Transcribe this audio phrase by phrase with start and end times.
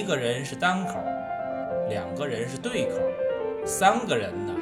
[0.00, 0.94] 一个人是单口，
[1.90, 2.96] 两个人是对口，
[3.66, 4.54] 三个人呢，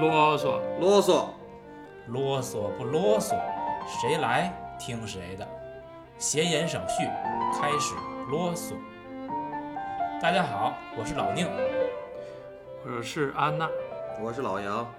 [0.00, 1.26] 啰嗦，啰嗦，
[2.06, 3.38] 啰嗦不啰嗦，
[3.86, 5.46] 谁来听谁的。
[6.16, 7.04] 闲言少叙，
[7.60, 7.94] 开始
[8.30, 8.72] 啰嗦。
[10.18, 11.46] 大家好，我是老宁。
[12.86, 13.68] 我是安娜。
[14.18, 14.90] 我是老杨。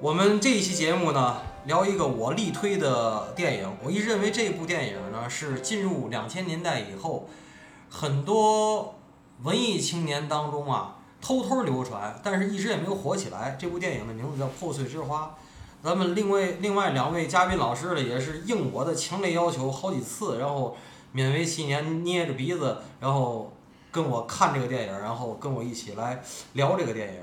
[0.00, 1.36] 我们这一期节目呢，
[1.66, 3.72] 聊一个我力推的电影。
[3.84, 7.28] 我一直认为这部电影呢，是进入两千年代以后，
[7.98, 8.94] 很多
[9.42, 13.56] 文艺青年当中啊，偷偷流传，但是一直也没有火起来。
[13.58, 15.24] 这部电影的名字叫《破碎之花》。
[15.82, 20.76] 咱们另外另外两位嘉宾老师呢，也是应我的强烈要求好几次，然后
[21.14, 23.50] 勉为其难捏着鼻子，然后
[23.90, 27.22] 跟我看这个电影，然后跟我一起来聊这个电影。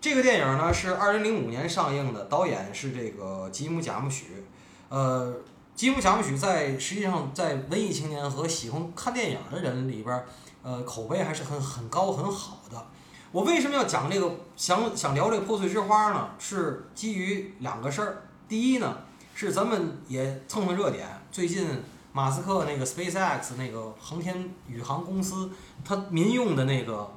[0.00, 4.46] 这个电影呢是二零零五年上映的，导演是这个吉姆·贾木许。
[4.88, 5.34] 呃，
[5.76, 10.24] 吉姆·贾木许在实际上在文艺青年和喜欢看电影的人里边儿，
[10.62, 12.86] 呃，口碑还是很很高很好的。
[13.30, 16.30] 我为什么要讲这个想想聊这个破碎之花呢？
[16.38, 18.22] 是基于两个事儿。
[18.48, 18.96] 第一呢，
[19.34, 21.68] 是咱们也蹭蹭热点，最近
[22.10, 25.50] 马斯克那个 SpaceX 那个航天宇航公司，
[25.84, 27.12] 它民用的那个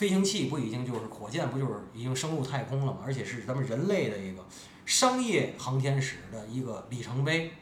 [0.00, 3.00] 飞行器不已经就是火箭不就是已经升入太空了吗？
[3.04, 4.42] 而且是咱们人类的一个
[4.86, 7.52] 商业航天史的一个里程碑。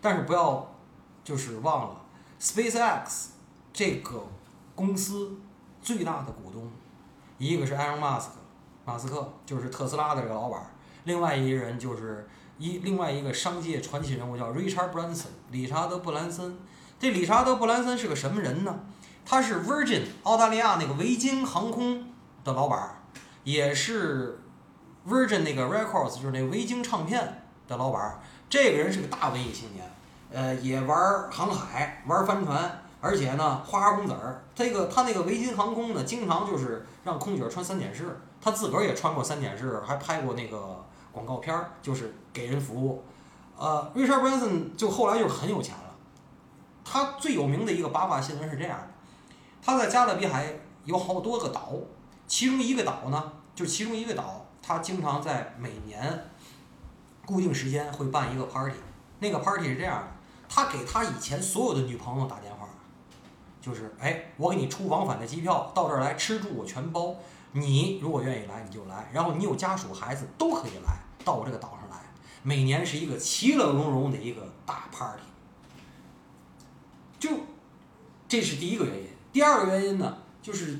[0.00, 0.76] 但是不要
[1.24, 2.04] 就是忘了
[2.40, 3.30] SpaceX
[3.72, 4.28] 这个
[4.76, 5.40] 公司
[5.82, 6.70] 最大的股东，
[7.36, 8.34] 一个是埃隆·马斯克，
[8.84, 16.56] 马斯克就是特斯拉的这个老板，另外一个人就是一另外一个商界传奇人物叫 Richard Branson，理查德·布兰森。
[17.00, 18.84] 这理查德·布兰森是个什么人呢？
[19.30, 22.02] 他是 Virgin 澳大利亚那个维京航空
[22.44, 23.02] 的老板，
[23.44, 24.40] 也是
[25.06, 28.18] Virgin 那个 Records 就是那维京唱片的老板。
[28.48, 29.84] 这个人是个大文艺青年，
[30.32, 34.42] 呃，也玩航海，玩帆船，而且呢花花公子儿。
[34.54, 40.82] 这个他那个维京航空呢，经常就是让空姐穿三点式，他自个儿也穿过三点式，还拍过那个
[41.12, 43.04] 广告片儿，就是给人服务。
[43.58, 45.84] 呃，Richard Branson 就后来就很有钱了。
[46.82, 48.78] 他最有名的一个八卦新闻是这样：
[49.68, 50.50] 他在加勒比海
[50.86, 51.74] 有好多个岛，
[52.26, 56.30] 其中一个岛呢，就其中一个岛，他经常在每年
[57.26, 58.78] 固定时间会办一个 party。
[59.18, 60.08] 那个 party 是这样的，
[60.48, 62.66] 他给他以前所有的女朋友打电话，
[63.60, 67.16] 就是哎，我给你出往返的机票，到这儿来吃住我全包。
[67.52, 70.96] 你如果愿意来你就来，然后你有家属孩子都可以来
[71.26, 71.98] 到我这个岛上来。
[72.42, 75.20] 每年是一个其乐融融的一个大 party。
[77.18, 77.28] 就
[78.26, 79.17] 这是第一个原因。
[79.32, 80.78] 第二个原因呢，就是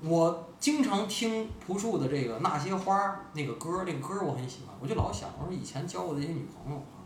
[0.00, 2.98] 我经常听朴树的这个《那些花》
[3.32, 7.00] 那个歌，那个歌我很喜欢，我就老想，我说以前交过的这些女朋友啊，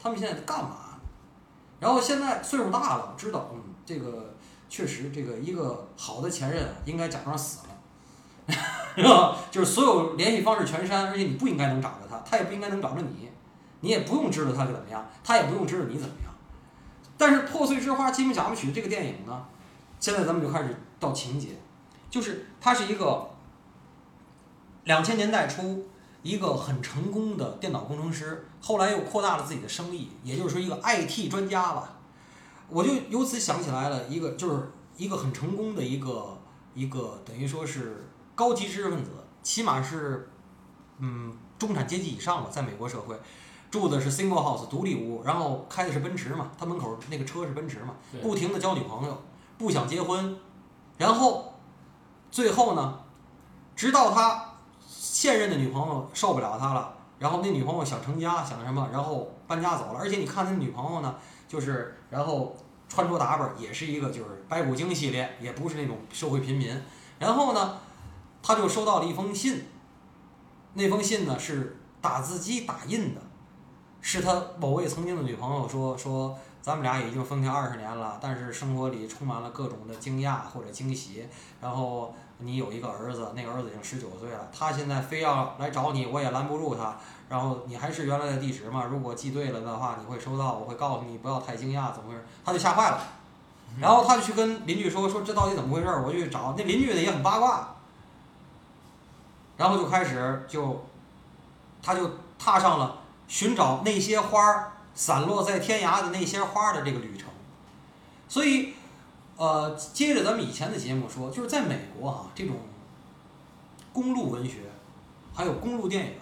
[0.00, 0.76] 她们现在在干嘛？
[1.80, 4.34] 然后现在岁数大了，知道，嗯，这个
[4.68, 8.54] 确实，这个一个好的前任应该假装死了，
[8.94, 9.36] 是吧？
[9.50, 13.28] 就是所有联系方式全删，而且你不应该能找着他，他也不应该能找着你，
[13.80, 16.32] 你也不用知道他是怎么样，他也不用知道你怎么样。
[17.18, 19.44] 但是《破碎之花》吉姆·贾木许这个电影呢，
[20.02, 21.50] 现在咱们就开始到情节，
[22.10, 23.30] 就是他是一个
[24.82, 25.86] 两千年代初
[26.24, 32.00] 一个很成功的电脑工程师，后来又扩大了自己的生意，也就是说一个 IT 专家吧。
[32.68, 36.36] 我就由此想起来了一个，就是一个很成功的一个
[36.74, 39.12] 一个等于说是高级知识分子，
[39.44, 40.28] 起码是
[40.98, 43.16] 嗯中产阶级以上吧，在美国社会。
[43.70, 49.22] 住的是 single house 独立屋，然后开的是奔驰嘛，他门口那个车是奔驰嘛，不停的交女朋友，
[49.62, 50.36] 不想结婚，
[50.98, 51.54] 然后
[52.32, 52.98] 最后呢，
[53.76, 54.54] 直到他
[54.88, 61.14] 现任的女朋友受不了他了，然后那女朋友想成家，想什么，然后搬家走了，而且你看他女朋友呢，
[61.46, 62.56] 就是然后
[62.88, 66.76] 穿着打扮也是一个就是白骨精系列，也不是那种社会平民，
[67.20, 67.78] 然后呢，
[68.42, 69.64] 他就收到了一封信，
[70.74, 73.20] 那封信呢是打字机打印的。
[74.04, 81.28] 是他某位曾经的女朋友说说，咱们俩已经分开二十年了，但是生活里充满了各种的惊讶或者惊喜。
[81.60, 86.96] 然后你有一个儿子，那个儿子已经十九岁了，他现在非要来找你，我也拦不住他。
[87.28, 88.84] 然后你还是原来的地址吗？
[88.88, 92.24] 如果记对了的话，你会收到，我会告诉你不要太惊讶，怎么回事？
[92.44, 93.00] 他就吓坏了，
[93.80, 96.04] 然后他就去跟邻居说说这到底怎么回事儿？
[96.04, 97.74] 我就去找那邻居呢也很八卦，
[99.56, 100.84] 然后就开始就，
[101.82, 102.98] 他就踏上了。
[103.26, 107.28] 寻找那些花儿散落在天涯的那些花的这个旅程，
[108.28, 108.74] 所以，
[109.36, 112.56] 呃，接着咱们以前的节目说，就是在美国啊、这种
[113.92, 114.60] 公路文学，
[115.34, 116.12] 还有公路电影，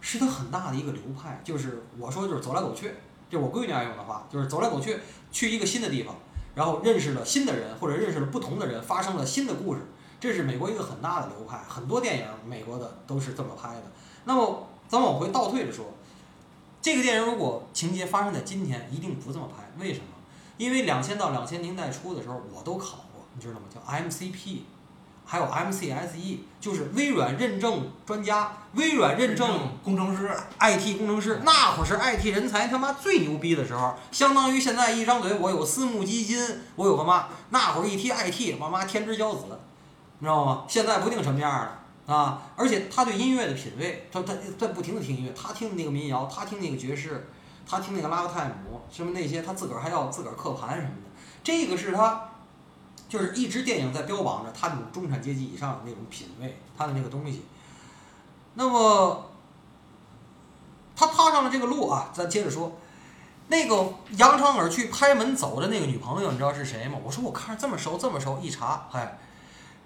[0.00, 1.40] 是它很大的一个流派。
[1.44, 2.92] 就是我说就是走来走去，
[3.28, 4.98] 就是我闺女爱用的话，就是走来走去，
[5.32, 6.14] 去一个新的地方，
[6.54, 9.80] 然后认识了新的人，或者认识了不同的人，发生了新的故事。
[10.20, 13.82] 这是美国一个很大的流派，很多电影美国的都是这么拍的。
[14.24, 15.84] 那么咱往回倒退着说，
[16.84, 19.64] 这个电影如果情节发生在今天，一定不这么拍。
[19.82, 20.04] 为什么？
[20.58, 23.60] 因为两千到两千年代初的时候，我都考过，你知道吗？
[23.74, 24.58] 叫 MCP，
[25.24, 31.40] 还有 MCSE，就是微软认证专家、微软认证工程师，IT 工程师。
[31.42, 36.38] 那会儿是 IT 人才他妈最牛逼的时候，相当于现在一张嘴我有私募基金，
[36.76, 37.28] 我有个妈。
[37.48, 39.44] 那会儿一提 IT，我妈天之骄子，
[40.18, 40.64] 你知道吗？
[40.68, 41.80] 现在不定什么样了。
[42.06, 47.28] 啊，而且他对音乐的品味，他他在不停的听音乐，他听那个民谣，他听那个爵士，
[47.66, 51.10] 他听那个拉格泰姆，什么那些，他自个儿还要自个儿刻盘什么的。
[51.42, 52.28] 这个是他，
[53.08, 57.42] 就是一直电影在标榜着他那种中产阶级以上的那种品味，他的那个东西。
[58.52, 59.30] 那么，
[60.94, 62.76] 他踏上了这个路啊，咱接着说，
[63.48, 66.98] 那个扬长而去拍门走的那个女朋友，你知道是谁吗？
[67.02, 69.18] 我说我看着这么熟，这么熟，一查，嗨，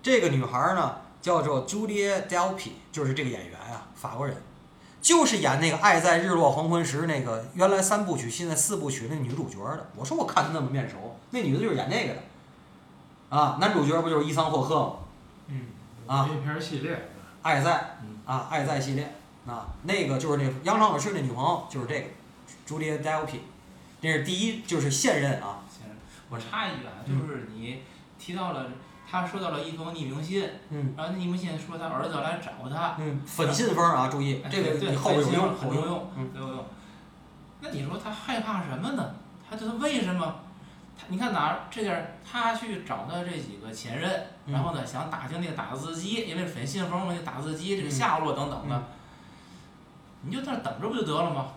[0.03, 0.97] 这个女孩呢？
[1.20, 4.37] 叫做 Julia Delpy，就是这个演员啊，法国人，
[5.03, 9.88] 就是演那个《爱在日落黄昏时》那个原来三部曲，现在四部曲那女主角的。
[9.97, 12.20] 我说我看她那么面熟，那女的就是演那个的，
[13.37, 14.93] 啊，男主角不就是伊桑霍克吗？
[15.49, 15.67] 嗯，
[16.06, 17.11] 啊，一片系列，
[17.43, 19.15] 爱在嗯，啊，爱在系列，
[19.47, 22.06] 啊，那个就是那个扬长而去那女朋友，就是这个
[22.67, 23.41] Julia Delpy，
[24.00, 25.87] 这是第一，就是现任啊，行，
[26.31, 27.82] 我插一句啊，就是你
[28.19, 28.67] 提到了
[29.10, 36.64] 他收到了一封匿名信，嗯然后那匿名信说他儿子要来找他，嗯，粉信封啊，注意这个对你后边有用，很有用，嗯，很有用。
[37.60, 39.14] 那你说他害怕什么呢？
[39.49, 40.40] 他这为什么？
[40.99, 44.10] 他你看哪儿这点儿，他去找的这几个前任，
[44.46, 48.84] 嗯然后呢想打听那个打字机，因为粉信封嘛，那打字机这个下落等等的，嗯
[50.22, 51.52] 你就在那等着不就得了吗？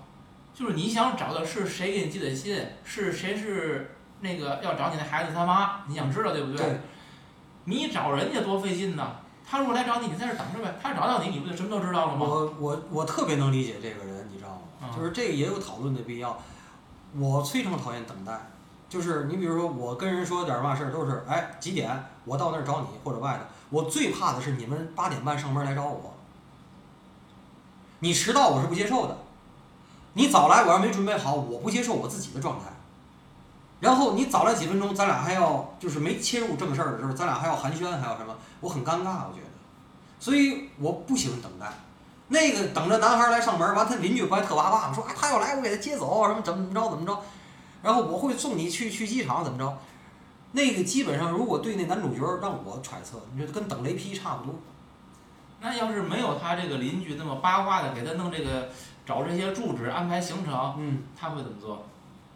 [0.53, 6.79] 就是你想找的是谁给你寄的信，是谁是那个要找你的孩子他妈，你想知道对不对，
[7.71, 9.13] 你找人家多费劲呐！
[9.49, 10.75] 他如果来找你，你在这等着呗。
[10.83, 12.25] 他找到你，你不就什么都知道了吗？
[12.27, 14.61] 我我我特别能理解这个人，你知道吗？
[14.83, 16.37] 嗯就是这个也有讨论的必要。
[17.17, 18.49] 我非常讨厌等待，
[18.89, 23.43] 就是你比如说我跟人说点儿嘛事儿，都是哎几点我到那儿找你或者外头。
[23.69, 26.13] 我最怕的是你们八点半上班来找我，
[27.99, 29.17] 你迟到我是不接受的，
[30.13, 32.70] 你早来我要没准备好，我不接受我自己的状态。
[33.81, 38.33] 然后你早来几分钟，咱俩还要就是没切入正事儿的时候，咱俩还要寒暄，还要什么？
[38.61, 39.49] 我很尴尬，我觉得，
[40.19, 41.67] 所以我不喜欢等待。
[42.27, 44.93] 那个等着男孩来上门，完他邻居不还特哇哇吗？
[44.93, 47.19] 说啊他要来，我给他接走，什么怎么怎么着怎么着，
[47.83, 49.77] 然后我会送你去去机场怎么着？
[50.53, 54.55] 那个基本上如果对那男主角让我揣测，你觉得跟等雷劈差不多。
[55.59, 58.69] 那要是没有他这个邻居那么八卦的给他弄这个
[59.05, 61.85] 找这些住址、安排行程，嗯，他会怎么做？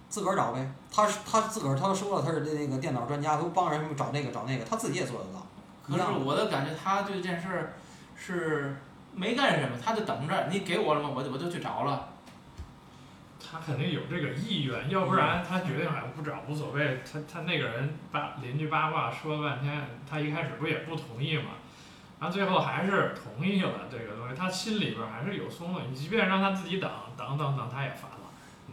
[0.09, 0.71] 自个儿找呗。
[0.91, 5.45] 他是他自个儿他都说了他是那个电脑专家，都帮人找那个找那个，他自己也做得到。
[5.83, 7.73] 可是我的感觉，他对这件事儿
[8.15, 8.77] 是
[9.13, 11.11] 没干什么，他就等着你给我了吗？
[11.15, 12.09] 我就我就去找了。
[13.39, 17.01] 他肯定有这个意愿，要不然他决定哎不找无所谓。
[17.05, 21.51] 他他那个人八邻居八卦说了半天，他一开始不也不同意嘛，
[22.19, 25.81] 然后最后还是同意了这个东西，他心里边还是有松的。
[25.87, 28.09] 你即便让他自己等等等等，他也烦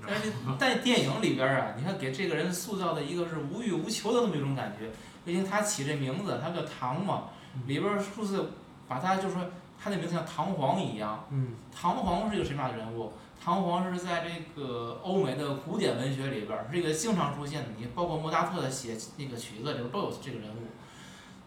[0.07, 0.33] 但是？
[0.59, 4.91] 在电影里边儿啊，你看给这个人塑造的一个是无欲无求的那么一种感觉。
[5.25, 7.25] 毕竟他起这名字，他叫唐嘛，
[7.67, 8.51] 里边儿数字
[8.89, 9.45] 把他就是说
[9.81, 11.25] 他的名字像唐璜一样。
[11.31, 13.13] 嗯唐璜是一个什么样的人物？
[13.45, 20.67] 唐璜是在这个欧美的古典文学里边儿是一个经常出现的，你包括莫扎特的写那个曲子里边儿都有这个人物。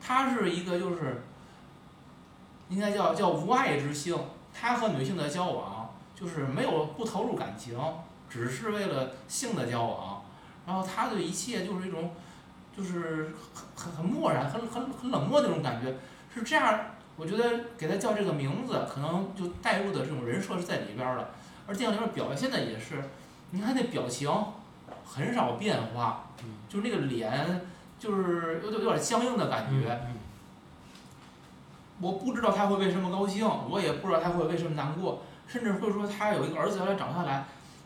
[0.01, 1.23] 他是一个就是
[2.69, 4.17] 应该叫叫无爱之性，
[4.53, 7.77] 他和女性的交往就是没有不投入感情，
[8.29, 10.23] 只是为了性的交往。
[10.65, 12.11] 然后他对一切就是一种
[12.75, 15.95] 就是很很很漠然、很很很冷漠的那种感觉，
[16.33, 16.79] 是这样。
[17.17, 21.29] 我觉得给他叫这个名字，可能就带入的这种人设是在里边儿了。
[21.65, 23.01] 而电影里面表现的也是，
[23.51, 24.29] 你看那表情
[25.05, 27.61] 很少变化，嗯就是那个脸
[27.97, 29.91] 就是有点有点僵硬的感觉。
[30.07, 30.15] 嗯
[32.01, 37.45] 我不知道他会为什么高兴，我也不知道他会为什么难过，甚至会说他有一个儿子要来找他来，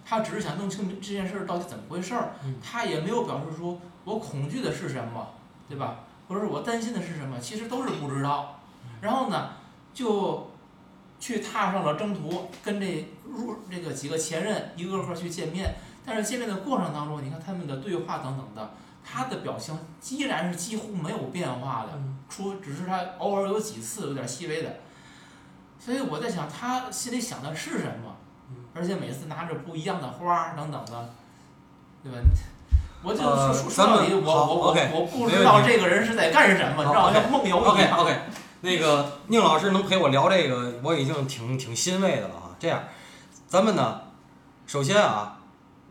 [0.10, 5.36] 他只是想弄清这件事儿到底怎么回事儿嗯，他也没有表示出我恐惧的是什么，
[5.68, 6.00] 对吧？
[6.28, 8.60] 或者是我担心的是什么，其实都是不知道。
[9.02, 9.52] 然后呢，
[9.94, 10.50] 就
[11.20, 15.76] 去踏上了征途，跟这入这个几个前任一个个去见面。
[16.04, 18.72] 但是见面的过程当中，你看他们的对话等等的，
[19.04, 19.78] 他的表情
[20.10, 21.92] 依然是几乎没有变化的。
[21.94, 24.82] 嗯出只是他偶尔有几次有点细微的，
[25.80, 28.19] 所以我在想他心里想的是什么嗯，
[28.74, 31.10] 而且每次拿着不一样的花儿等等的，
[32.04, 32.18] 对吧？
[33.02, 37.20] 我就呃说说说到底，我我我我不知道这个人是在干什么，你知道吗？
[37.32, 37.98] 梦游一 OK 样。
[37.98, 38.20] OK，
[38.62, 42.56] 那个宁老师能陪我聊这个，我已经挺挺欣慰的了啊。
[42.60, 42.84] 这样，
[43.48, 44.02] 咱们呢，
[44.68, 45.40] 首先啊，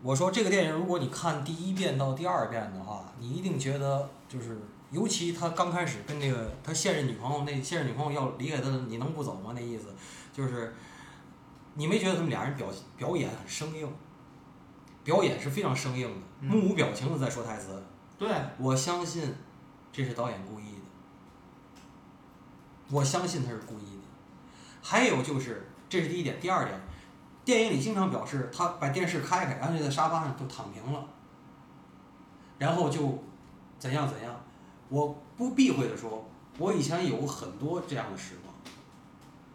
[0.02, 9.52] 我说这个电影，如果你看第一遍到第二遍的话，你一定觉得就是，尤其他刚开始跟那个他现任女朋友，那现任女朋友要离开他，你能不走吗？
[9.54, 9.94] 那意思
[10.35, 10.76] 就是，
[11.78, 12.66] 你没觉得他们俩人表
[12.97, 13.88] 表演很生硬？
[15.04, 17.80] 表演是非常生硬的，嗯目无表情的在说台词。
[18.18, 19.32] 对，我相信
[19.92, 21.80] 这是导演故意的，
[22.90, 24.02] 我相信他是故意的。
[24.82, 26.80] 还有就是，这是第一点，第二点，
[27.44, 31.06] 电影里经常表示他把电视开开，然后就在沙发上就躺平了，
[32.58, 33.23] 然后就
[33.78, 34.35] 怎样怎样。
[34.88, 38.47] 我不避讳的说，我以前有很多这样的时光，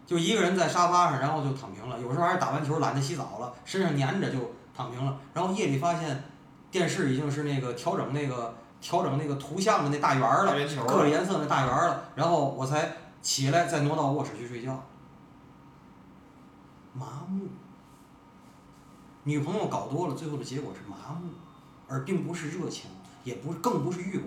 [0.06, 1.98] 就一个人在沙发上，然后就躺平了。
[2.00, 4.38] 有时候还是打完球懒得洗澡了，身上粘着就
[4.76, 5.16] 躺平了。
[5.32, 6.24] 然后夜里发现
[6.70, 10.52] 电视已经是那个调整那个调整那个图像的那大圆儿了，
[10.86, 12.92] 各个颜色的大圆儿了，然后我才
[13.22, 14.82] 起来，再挪到卧室去睡觉。
[16.92, 17.48] 麻木，
[19.24, 21.30] 女朋友搞多了，最后的结果是麻木，
[21.88, 22.90] 而并不是热情，
[23.24, 24.26] 也不更不是欲望。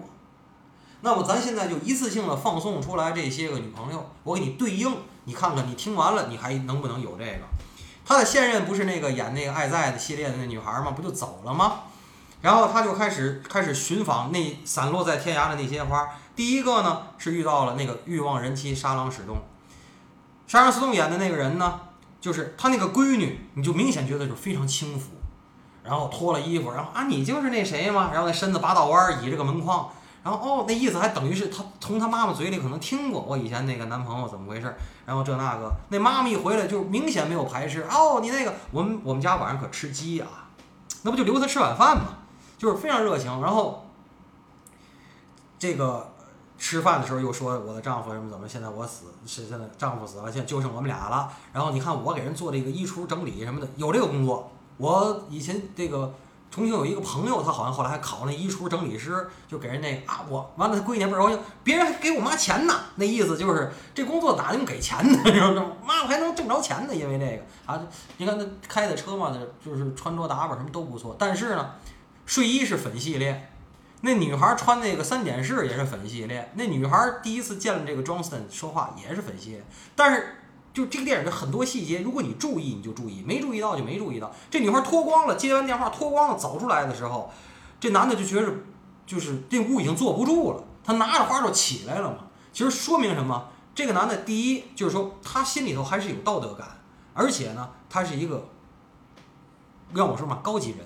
[1.01, 4.91] 那么咱现在就一次性的放送出来这些个女朋友，我给你对应，
[5.27, 7.41] 你看看你听完了，你还能不能有这个？
[8.05, 10.91] 他的现任不是那个演那个《爱在》的系列的那女孩吗？
[10.91, 11.81] 不就走了吗？
[12.41, 16.07] 然后他就开始开始寻访那散落在天涯的那些花。
[16.33, 19.35] 第一个呢是遇到了那个欲望人妻沙朗史东，
[20.47, 21.81] 沙朗史东演的那个人呢，
[22.21, 25.09] 就是他那个闺女，你就明显觉得就非常轻浮，
[25.83, 28.11] 然后脱了衣服，然后啊你就是那谁吗？
[28.13, 29.89] 然后那身子八道弯倚着个门框，
[30.27, 40.49] 然后哦那意思还等于是他从他妈妈嘴里可能听过我以前那个男朋友怎么回事儿，然后这那个那妈妈一回来就明显没有排斥哦你那个我们我们家晚上可吃鸡啊，
[41.03, 42.17] 那不就留他吃晚饭吗？
[42.57, 43.85] 就是非常热情，然后
[45.57, 46.11] 这个
[46.57, 51.31] 吃饭的时候又说我的丈夫什么怎么现在我死是现在丈夫死了，现在就剩我们俩了。
[51.53, 54.51] 然后你看我给人做这个衣橱整理什么的，有这个工作。
[54.77, 56.13] 我以前这个
[56.49, 62.73] 重庆有一个朋友，他好像后来还考那衣橱整理师，就给人那啊我完了，他闺女还倍儿高兴，别人还给我妈钱呢。
[62.95, 65.19] 那意思就是这工作哪能给钱呢？
[65.25, 65.71] 你知道吗？
[65.85, 67.81] 妈我还能挣着钱呢，因为这个啊，
[68.17, 71.71] 你看他开的车嘛，就是穿着打扮什么都不错，但是呢。
[72.25, 73.49] 睡衣是粉系列，
[74.01, 76.51] 那女孩穿那个三点式也是粉系列。
[76.55, 79.63] 那女孩第一次见了这个 Johnson 说话也是粉系列，
[79.95, 80.35] 但是
[80.77, 84.31] 就这个电影的很多细节，如果你注意你就注意，没注意到就没注意到。
[84.51, 87.31] 这女孩脱光了，接完电话脱光了走出来的时候，
[87.79, 88.53] 这男的就觉着
[89.03, 92.27] 就是这屋已经坐不住了，他拿着花就起来了嘛。
[92.53, 93.49] 其实说明什么？
[93.73, 96.67] 这个男的第一就是说他心里头还是有道德感，
[97.15, 98.47] 而且呢，他是一个
[99.95, 100.79] 让我说嘛高级人。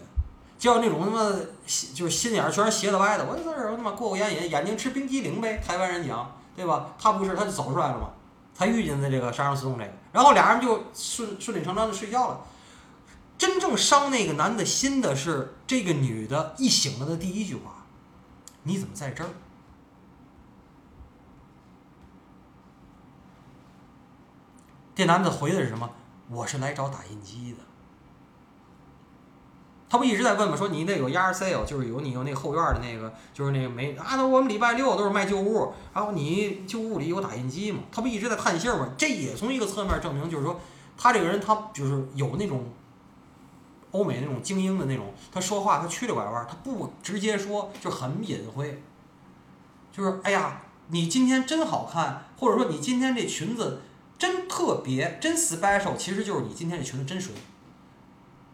[0.58, 1.36] 叫那种他妈
[1.94, 6.94] 就是心眼儿全是斜的歪的，我在这儿他妈过过眼瘾，眼睛吃冰激凌呗，台湾人讲对吧？
[6.98, 8.10] 他不是，他就走出来了嘛，
[8.56, 12.42] 他遇见的这个杀人四洞这个，然后俩人就顺顺理成章的睡觉了。
[13.38, 17.86] 真正伤那个男的心的是这个女的一醒了的第一句话
[18.64, 19.30] ：“你怎么在这儿？”
[24.94, 25.90] 这男的回的是什么？
[26.30, 27.58] 我是来找打印机的。
[29.92, 30.56] 他不一直在问吗？
[30.56, 34.16] 说你那有 yard sale，就是有你有那后院的那个，就是那个没啊？
[34.16, 37.82] 那我们礼拜六都是卖旧物，然后你旧物里有打印机吗？
[37.92, 38.88] 他不一直在探信吗？
[38.98, 40.58] 这也从一个侧面证明，就是说
[40.98, 42.64] 他这个人他就是有那种
[43.92, 48.82] 欧美那种精英的那种，他说话他曲里拐弯，他不直接说，就很隐晦。
[49.92, 53.82] 就是哎呀，你今天真好看，或者说你今天这裙子
[54.18, 57.34] 真特别，真 special，其实就是你今天这裙子真水。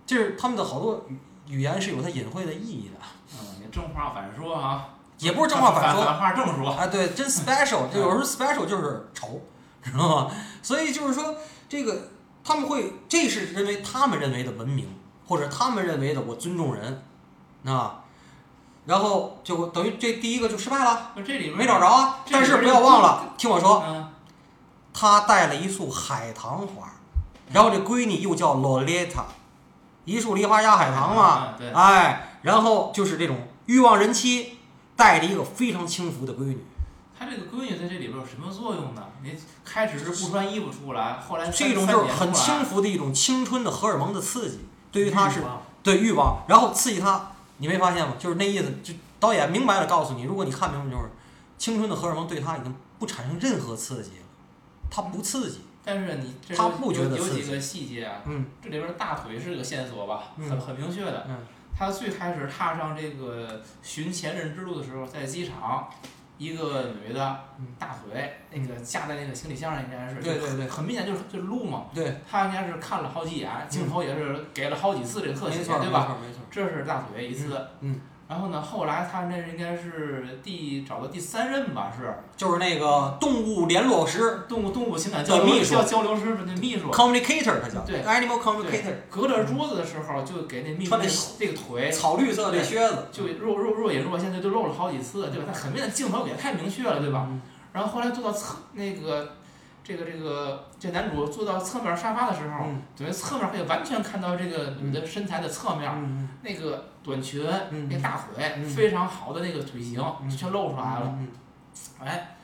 [0.08, 1.06] 就是他们的好多
[1.48, 3.00] 语语言是有它隐晦的意义的，
[3.34, 4.90] 嗯，你正话反说哈，
[5.20, 6.72] 也不是正话反说，反话正说。
[6.72, 9.42] 啊，对，真 special，就有时候 special 就是丑，
[9.82, 10.32] 知道吗？
[10.62, 11.36] 所以就是说，
[11.68, 12.10] 这个
[12.44, 14.88] 他们会，这是认为他们认为的文明，
[15.28, 17.04] 或者他们认为的我尊重人，
[17.66, 18.04] 啊，
[18.86, 22.20] 然后就等于这第一个就失败了，这里边没找着啊。
[22.30, 24.10] 但是不要忘了，听我说，嗯，
[24.94, 26.92] 他带了一束海棠花，
[27.52, 29.24] 然后这闺女又叫 Lolita，
[30.08, 34.58] 一树梨花压海棠嘛，哎，然后就是这种欲望人妻
[34.96, 36.64] 带着一个非常轻浮的闺女，
[37.20, 39.04] 他这个闺女在这里边有什么作用呢？
[39.22, 39.36] 你
[39.66, 44.60] 开始是不穿衣服出来，后来这种就是很轻浮的一种青春的荷尔蒙的刺激，
[44.94, 45.44] 对于他是
[45.84, 48.14] 对欲望，然后刺激他，你没发现吗？
[48.18, 51.12] 就是那意思，就导演明白了告诉你，如果你看明白就是
[51.58, 54.26] 青春的荷尔蒙对他已经不产生任何刺激了，
[54.90, 61.26] 他不刺激，但是你这有他不觉得有有几个细节啊，嗯这里边大腿是个线索吧，嗯很很明确的。
[61.30, 61.38] 嗯
[61.80, 65.88] 他最开始踏上这个寻前任之路的时候，在机场，
[66.38, 71.86] 一个女的嗯大腿那个架在那个行李箱上，应该是对对对很明显就是就是路嘛。
[71.94, 76.18] 对，他应该是看了好几眼，镜头也是给了好几次这个特写，对吧？
[76.20, 76.42] 没错，没错。
[76.52, 77.66] 这是大腿一次。
[77.82, 78.02] 嗯。
[78.30, 86.92] 然后呢，后来他那应该是第找到第三任吧，是就是那个动物联络师动物动物情感交流的秘书交交流师那秘书。
[86.92, 91.02] communicator，他叫对 animal communicator，，隔着桌子的时候就给那秘书穿
[91.40, 95.46] 那个腿草绿色的靴子，就若若若隐若现，就就露了好几次，对吧？
[95.48, 97.26] 他很明显镜头给的太明确了，对吧？
[97.30, 97.42] 嗯？
[97.72, 99.36] 然后后来坐到侧那个
[99.84, 111.16] 这个这个这男主坐到侧面沙发的时候，嗯等于侧面可以完全看到这个女的身材的侧面，嗯那个短裙、嗯那大腿、嗯非常好的那个腿型、嗯全露出来了。
[111.18, 111.28] 嗯
[112.00, 112.36] 哎，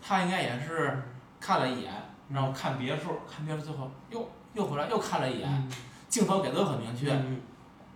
[0.00, 1.02] 他应该也是
[1.40, 1.92] 看了一眼，
[2.30, 5.68] 然后看别处，看别处最后又又回来又看了一眼，嗯
[6.08, 7.12] 镜头给的很明确。
[7.12, 7.40] 嗯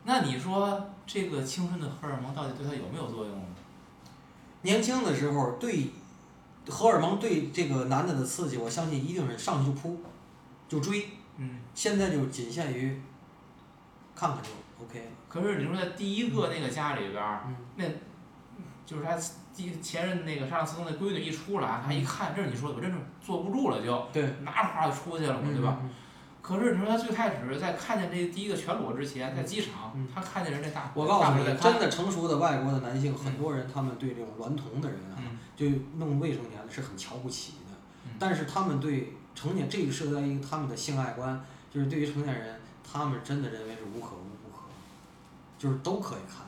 [0.04, 3.46] 那你说这个青春的荷尔蒙到底对他有没有作用呢？
[4.62, 5.90] 年轻的时候对
[6.68, 10.00] 荷尔蒙对这个男的的刺激，我相信一定是上去就扑，
[10.68, 11.06] 就追。
[11.36, 11.60] 嗯。
[11.74, 13.00] 现在就仅限于
[14.16, 14.48] 看看就
[14.84, 15.10] OK。
[15.28, 17.84] 可是你说在第一个那个家里边儿，嗯那，
[18.84, 19.16] 就是他
[19.54, 25.78] 第前任那个沙朗斯通那闺女一出来，他一看，这是你说的，我真是坐不住了就，对，拿着花就出去了嘛，对吧？
[25.82, 25.90] 嗯？
[26.42, 35.66] 可是你说他最开始在看见这第一个全裸之前，在机场嗯，他看见人这大，我告诉你真的成熟的外国的男性，很多人他们对这种娈童的人啊，嗯就
[35.98, 38.10] 弄未成年的是很瞧不起的嗯。
[38.18, 44.31] 但是他们对成年，这个涉及到一个他们的性爱观，就是对于成年人，他们真的认为是无可无
[45.62, 46.44] 就是都可以看。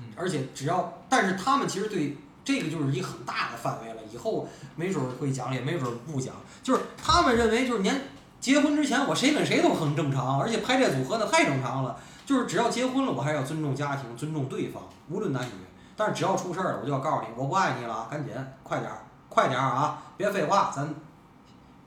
[0.00, 6.34] 嗯而且只要，但是他们其实对这个就是一个很大的范围了，以后没准儿会讲，也没准儿不讲。
[6.62, 8.00] 就是他们认为，就是年
[8.40, 11.98] 结婚之前，我谁跟谁都很正常，而且拍这组合的太正常了。
[12.24, 15.50] 就是只要结婚了，我还要尊重家庭，尊重对方，无论男女。
[15.96, 18.32] 但是只要出事儿了，我就要告诉你，我不爱你了，赶紧
[18.62, 20.94] 快点儿，快点儿啊，别废话，咱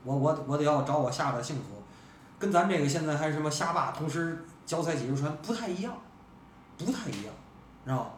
[0.04, 1.82] 我我我得要找我下边的幸福，
[2.38, 5.94] 跟咱这个现在还什么瞎霸，同时脚踩几只船不太一样，
[6.82, 7.32] 不太一样，
[7.84, 8.10] 知道吧？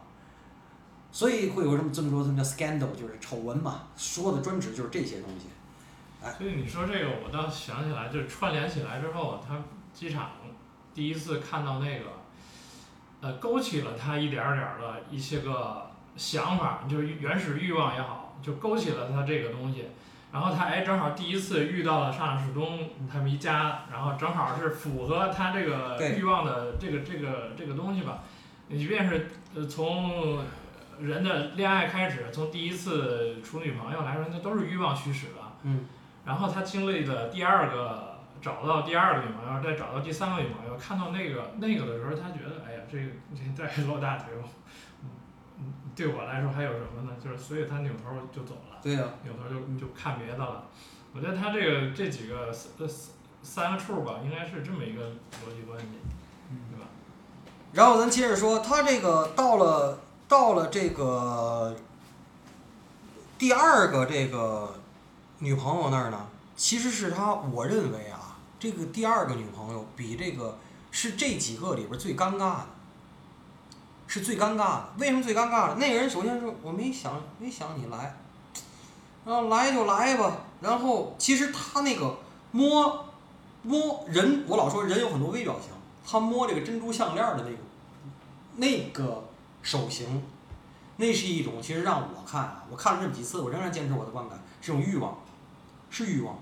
[1.11, 5.47] 所以会有什么这么说，他们叫 scandal，就是丑闻嘛，说的专指就是这些东西。
[6.37, 9.55] 所以你说这个，我倒想起来，就是串联起来之后，他
[9.93, 10.31] 机场
[10.93, 12.05] 第一次看到那个，
[13.21, 19.85] 呃，勾起了他一点点的一些个想法，就是原始欲望也好，就勾起了他这个东西。
[20.31, 28.23] 然后他哎，正好第一次遇到了上世东他们一家，然后正好是符合他这个欲望的这个这个这个东西吧。
[28.67, 30.43] 你即便是呃从
[30.99, 35.33] 人的恋爱开始，从第一次处女朋友来说，那都是欲望驱使的。
[35.63, 35.85] 嗯
[36.25, 44.33] 然后他经历的第二个找到第二个女朋友，再找到第三个女朋友，看到那个那个的时候，他觉得，哎呀，这个这再露大腿，
[45.03, 45.09] 嗯
[45.59, 47.15] 嗯，对我来说还有什么呢？
[47.23, 50.65] 就是所以他扭头就走了，对呀、扭头就就看别的了。
[51.13, 55.85] 我觉得他这个这几个三三三个处吧，应该是这么一个逻辑关系？
[57.75, 61.75] 然后咱接着说，他这个到了到了这个
[63.37, 64.79] 第二个这个
[65.39, 70.57] 女朋友那儿呢，其实是他，我认为啊，这个第二个女朋友比这个
[70.89, 72.65] 是这几个里边最尴尬的，
[74.07, 74.93] 是最尴尬的。
[74.99, 75.75] 为什么最尴尬的？
[75.75, 78.15] 那个人首先说我没想没想你来，
[79.25, 80.37] 然后来就来吧。
[80.61, 82.15] 然后其实他那个
[82.51, 83.05] 摸
[83.63, 85.71] 摸人，我老说人有很多微表情，
[86.09, 87.57] 他摸这个珍珠项链的那个
[88.57, 89.23] 那个
[89.61, 90.23] 手型，
[90.97, 95.17] 那是一种其实让我看啊，我看了这么几次，我仍然坚持我的观感，是种欲望，
[95.89, 96.39] 是欲望，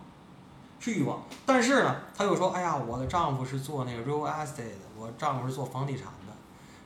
[0.79, 1.23] 是欲望。
[1.45, 6.22] 但是呢，他又说，哎呀，我的丈夫是做那个 real estate 的，我丈夫是做房地产的。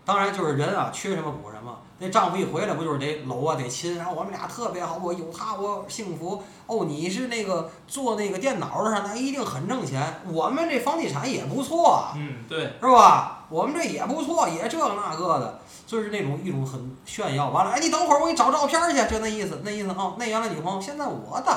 [0.08, 1.78] 当然就是人啊，缺什么补什么。
[2.00, 6.42] 那丈夫一回来不就是得搂啊，得亲，然后我们俩特别好，我有他我幸福。
[6.66, 10.22] 哦，你是那个做那个电脑的上，那一定很挣钱。
[10.32, 12.14] 我们这房地产也不错啊。
[12.16, 13.46] 嗯，对，是吧？
[13.50, 17.50] 我们这也不错，也这个那个的，就是那种一种很炫耀。
[17.50, 21.52] 完了，哎，你等会儿我给你找照片去，就那意思，那意思啊、那原来女朋友，现在我的，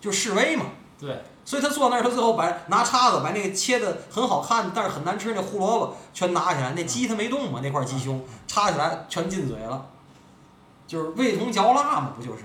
[0.00, 0.66] 就示威嘛。
[1.00, 9.86] 对，所以他坐那儿，他最后把拿叉子把那个切的很好看但是很难吃那胡萝卜全拿起来，那鸡它没动嘛，那块鸡胸插起来全进嘴了，
[10.86, 12.44] 就是味同嚼蜡嘛，不就是？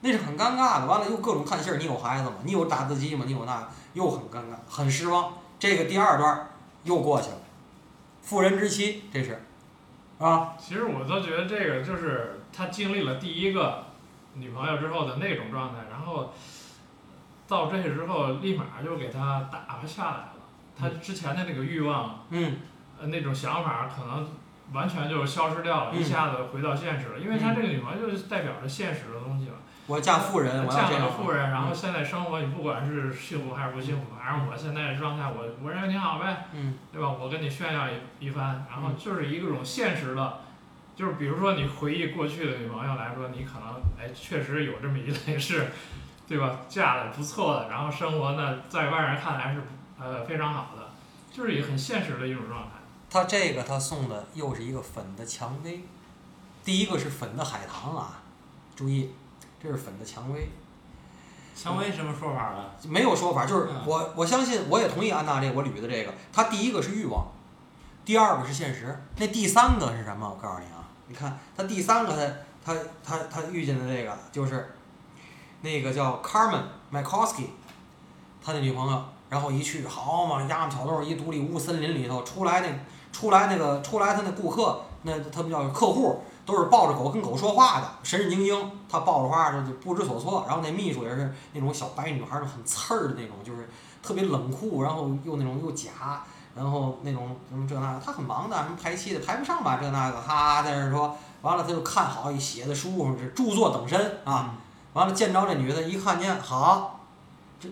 [0.00, 0.86] 那是很尴尬的。
[0.86, 2.36] 完了又各种看信儿，你有孩子吗？
[2.44, 3.24] 你有打字机吗？
[3.26, 5.34] 你有那又很尴尬，很失望。
[5.58, 6.48] 这个第二段
[6.84, 7.36] 又过去了，
[8.22, 9.44] 妇人之妻，这是
[10.18, 13.84] 啊，其实我都觉得这个就是他经历了第一个
[14.32, 16.32] 女朋友之后的那种状态，然后
[17.52, 20.32] 到这之后立马就给他打发下来了。
[20.74, 22.56] 他之前的那个欲望，嗯
[22.98, 24.26] 呃，那种想法可能
[24.72, 29.56] 完全就消失掉了，嗯一下子回到现实了，因为他这个女朋友就是代表着现实的东西嘛。
[29.86, 37.10] 我嫁富人，我嫁富人，然后嗯现在生活，你不管是幸福还是不幸福，反正我现在的状态，我我认为挺好呗，嗯对吧？
[37.10, 40.38] 我跟你炫耀一一番，然后就是一种现实的，
[40.96, 45.66] 就是比如说你回忆过去的女朋友来说，你可能哎确实有这么一类是，
[46.32, 46.60] 对吧？
[46.66, 49.62] 嫁的不错的，然后生活呢在外人看来是
[50.00, 50.88] 呃非常好的，
[51.30, 52.68] 就是一个很现实的一种状态。
[53.10, 55.84] 他这个他送的又是一个粉的蔷薇，
[56.64, 58.22] 第一个是粉的海棠啊，
[58.74, 59.10] 注意，
[59.62, 60.48] 这是粉的蔷薇，
[61.54, 62.74] 蔷薇什么说法了？
[62.88, 67.26] 没有说法，就是嗯我我相信，我也同意安娜这个我捋的这个，他第一个是欲望，
[68.06, 70.30] 第二个是现实，那第三个是什么？
[70.30, 72.16] 我告诉你啊，你看他第三个
[72.64, 74.74] 他他他他遇见的这个就是
[75.62, 77.46] 那个叫 Carmen Makowski，
[78.44, 82.68] 他的女朋友，然后一去好嘛，丫们小豆一独立屋森林里头出来那
[83.10, 86.22] 出来那个出来他那顾客那他们叫客户。
[86.44, 88.70] 都是抱着狗跟狗说话的，神神经经。
[88.88, 90.44] 他抱着花就不知所措。
[90.48, 93.68] 然后那秘书也是那种小白女孩儿，很刺儿的那种，就是
[94.02, 96.24] 特别冷酷，然后又那种又假，
[96.56, 104.56] 然后那种什么这那个，他很忙的，什么排期的排不上吧，这那个，哈在那说，完了他就看好一写的书是著作等身啊，
[104.94, 107.00] 完了见着这女的一看见好，
[107.58, 107.68] 这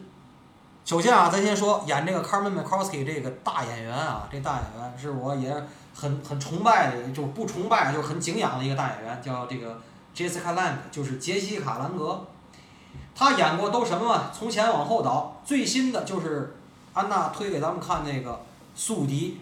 [0.85, 5.55] 首先啊，咱先说演这个 Carmen Makowski 这个大演员啊，这大演员是我也
[5.95, 9.81] 很很崇拜的，就不崇拜就很敬仰的一个大演员，叫这个
[10.15, 12.27] Jessica Lange，就是杰西卡兰格。
[13.15, 14.31] 她演过都什么？
[14.33, 16.57] 从前往后倒，最新的就是
[16.95, 18.33] 安娜推给咱们看那个
[18.75, 19.39] 《宿敌》，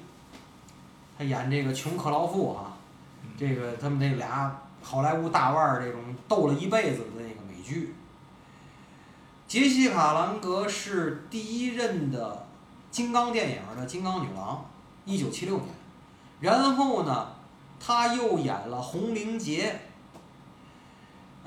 [1.16, 2.74] 她演这个琼克劳夫啊，
[3.38, 7.38] 这个他们那俩好莱坞大腕儿这种斗了一辈子的那个
[7.68, 7.94] 美剧。
[9.46, 12.46] 杰西卡兰格是第一任的
[12.90, 14.64] 金刚电影的金刚女郎，
[15.04, 15.66] 一九七六年。
[16.40, 17.28] 然后呢，
[17.78, 19.78] 她又演了《红灵节》，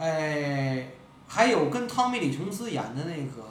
[0.02, 0.92] 哎，
[1.28, 3.42] 还有跟汤米·李·琼斯演的那个《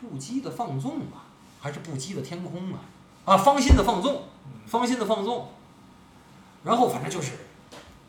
[0.00, 1.24] 不羁的放纵》吧，
[1.60, 2.80] 还是《不羁的天空》啊？
[3.24, 4.22] 啊，芳心的放纵，
[4.66, 5.48] 芳心的放纵。
[6.62, 7.32] 然后反正就是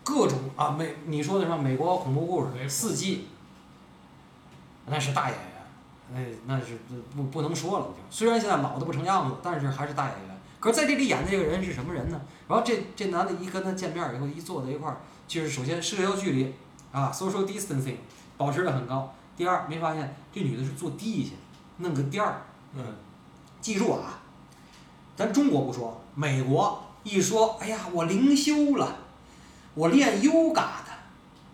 [0.03, 3.27] 各种啊美，你说的什么美国恐怖故事、四季，
[4.91, 6.77] 那是大演员，哎，那是
[7.15, 10.37] 不不能说了，虽然现在老的不成样子，但是还是大演员。
[10.59, 12.19] 可是在这里演的这个人是什么人呢？
[12.49, 16.53] 然后这这男的一跟他见面以后，一坐在一块儿，就是首先社交距离
[16.91, 17.95] 啊，social distancing
[18.37, 19.15] 保持的很高。
[19.37, 21.31] 第二，没发现这女的是坐地下，
[21.77, 22.41] 弄个垫儿。
[22.75, 22.83] 嗯，
[23.61, 24.19] 记住啊，
[25.15, 28.97] 咱中国不说，美国一说，哎呀，我灵修了，
[29.73, 30.90] 我练 yoga 的，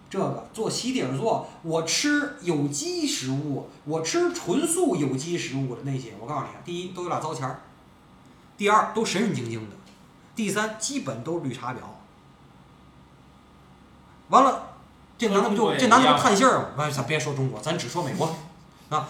[0.09, 7.61] 这个做席顶做，我吃有机食物，我吃纯素有机食物的那些，我告诉你啊，第一都有俩糟钱儿，
[8.57, 9.75] 第二都神神经经的，
[10.35, 11.77] 第三基本都是绿茶婊。
[14.29, 14.75] 完了，
[15.17, 16.67] 这男的不就这男的不叹信儿吗？
[16.77, 18.35] 哎，咱别说中国，咱只说美国
[18.89, 19.07] 啊，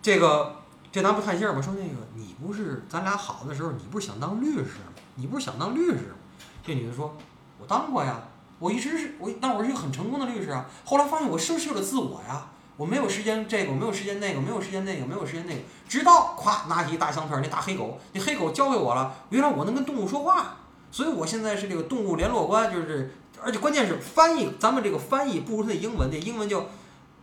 [0.00, 0.56] 这个。
[0.92, 1.62] 这男不叹气儿吗？
[1.62, 4.92] 说那个你不是咱俩好的时候，你不是想当律师吗？
[5.14, 6.16] 你不是想当律师吗？
[6.62, 7.16] 这女的说，
[7.58, 8.20] 我当过呀，
[8.62, 10.66] 我一直是我，那我是一个很成功的律师啊。
[10.84, 12.46] 后来发现我失去了自我呀，
[12.76, 15.60] 我没有时间这个，我没有时间那个，没有时间那个，没有时间那个。
[15.88, 20.58] 直到咵拿起一大香片儿，那大黑狗，那黑狗交给我了，原来我能跟动物说话，
[20.92, 26.64] 所以我现在是这个动物联络官，就是而且关键是翻译，咱们这个翻译不如那英文，那英文叫。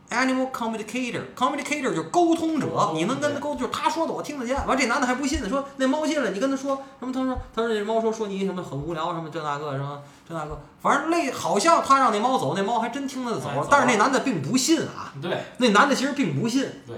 [0.10, 4.66] Animal communicator，communicator 就是沟通者，你能跟他沟，就是他说的我听得见。
[4.66, 7.14] 完，这男的还不信呢，说那猫进来，你跟他说什么？
[7.14, 13.68] 他说，他说那猫说说你什么很无聊，什么这那个什么这那个，反正类好像他让那猫走，那猫还真听他的走了。
[13.70, 16.96] 但是那男的并不信啊，对，那男的其实并不信，对，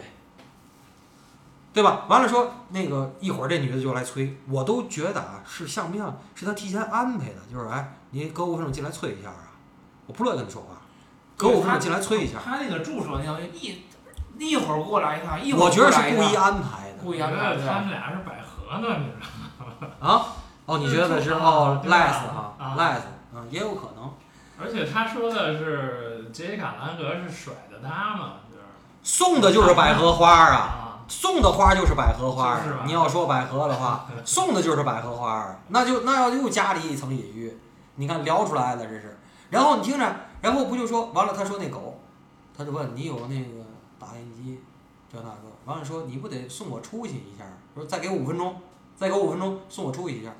[1.73, 2.05] 对吧？
[2.07, 9.51] 完了说那个一会儿这女的就来催，我都觉得啊，是像不像是他提前安排的，就是哎，你隔五分钟进来催一下啊，
[10.07, 10.77] 我不乐意跟你说话。
[11.41, 13.81] 隔五分钟进来催一下，他那个助手，你看一
[14.37, 16.97] 一会儿过来一趟，一会儿我觉得是故意过来一趟安排的。
[17.03, 17.67] 故意安排的。
[17.67, 19.87] 他们俩是百合呢，你知道吗？
[19.99, 20.25] 啊？
[20.67, 23.01] 哦，你觉得是啊哦对吧，less 哈啊，less，
[23.33, 24.13] 嗯，也有可能。
[24.61, 28.63] 而且他说的是杰西卡兰格是甩的他嘛，就是
[29.03, 32.83] 送的就是百合花啊，啊，送的花就是百合花就是吧。
[32.85, 37.57] 你要说百合的话， 送的就是百合花，那就那要又加了一层隐喻。
[37.95, 39.17] 你看聊出来了，这是。
[39.49, 41.33] 然后你听着，然后不就说完了？
[41.35, 41.99] 他说那狗，
[42.57, 43.63] 他就问你有那个
[43.99, 44.59] 打印机，
[45.11, 45.51] 这那个。
[45.65, 47.45] 完了说你不得送我出去一下？
[47.75, 48.55] 说再给我五分钟，
[48.97, 50.33] 再给我五分钟，送我出去一下。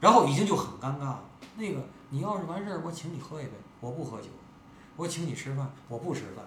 [0.00, 1.20] 然后已经就很尴尬了。
[1.56, 4.28] 那个你要是完事儿，我请你喝一杯，我不喝酒；
[4.96, 6.44] 我请你吃饭，我不吃饭。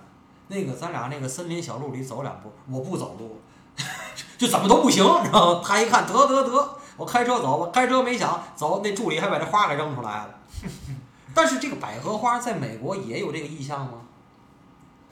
[0.47, 3.41] 那个咱俩那个森林小路里走两步，我不走路，
[4.37, 5.61] 就怎么都不行，你知道吗？
[5.61, 10.35] 他一看，得得得，我开车走，我开车没想走，那助理还把这花给扔出来了。
[11.33, 14.01] 但是这个百合花在美国也有这个意向吗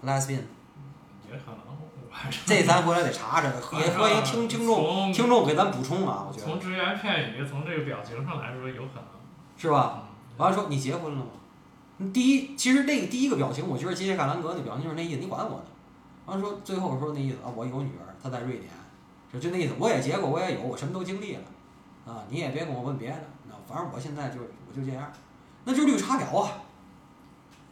[0.06, 0.44] ？Lesbian，
[1.30, 3.48] 也可能，我还是这咱回来得查查，
[3.80, 9.06] 也欢迎听听众从听众给咱补充啊，我觉得从只言片语，从这个表情上来说，有可能。
[9.58, 10.04] 是吧？
[10.04, 10.06] 嗯
[10.38, 11.26] 完了说你结婚了吗？
[11.98, 15.66] 你第一，其实那个第一个表情，我觉得杰西卡兰格那表情就是那意思，你管我呢。
[16.26, 18.72] 完了说最后说那意思啊，我有女儿，她在瑞典，
[19.34, 21.42] 就就那意思，我也结过，我也有，我什么都经历了，
[22.06, 25.12] 啊，你也别跟我问别的，那反正我现在就我就这样，
[25.70, 26.52] 那就是绿茶婊啊，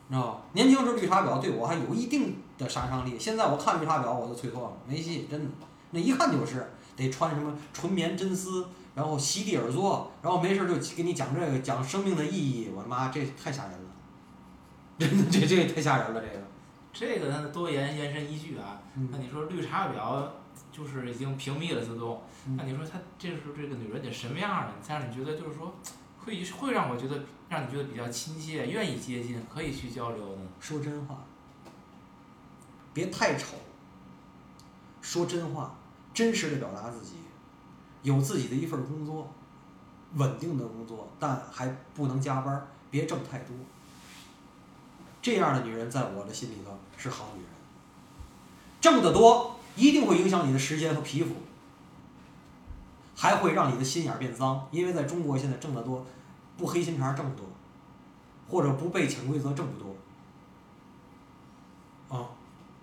[0.07, 0.41] 你知道吧？
[0.53, 5.49] 年轻时候绿茶婊对我还有一定的杀伤力，现在我看绿茶婊我就退缩了，没戏，真的，
[5.91, 8.67] 那一看就是得穿什么纯棉真丝。
[8.93, 12.71] 然后席地而坐，然后没事就给你讲这个，讲生命的意义。
[12.75, 13.89] 我的妈，这太吓人了，
[14.97, 16.43] 真的，这这太吓人了，这个。
[16.91, 20.25] 这个呢多延延伸一句啊，嗯那你说绿茶婊
[20.71, 24.71] 就是已经屏蔽了自动，嗯那你说她这时候这个女人得什么样呢？
[24.81, 25.75] 才让你觉得就是说
[26.27, 30.41] 会会让我觉得让你觉得比较亲切，愿意接近，可以去交流呢？
[30.59, 31.23] 说真话，
[32.93, 33.55] 别太丑。
[35.01, 35.73] 说真话，
[36.13, 37.13] 真实的表达自己，
[38.03, 39.31] 有自己的一份工作，
[40.15, 43.55] 稳定的工作，但还不能加班儿，别挣太多。
[45.21, 47.51] 这样的女人在我的心里头是好女人。
[48.81, 51.35] 挣得多一定会影响你的时间和皮肤，
[53.15, 56.05] 还会让你的心眼儿变脏，因为在中国现在挣得多，
[56.57, 57.45] 不黑心肠儿挣不多，
[58.49, 59.95] 或者不背潜规则挣不多。
[62.09, 62.29] 啊，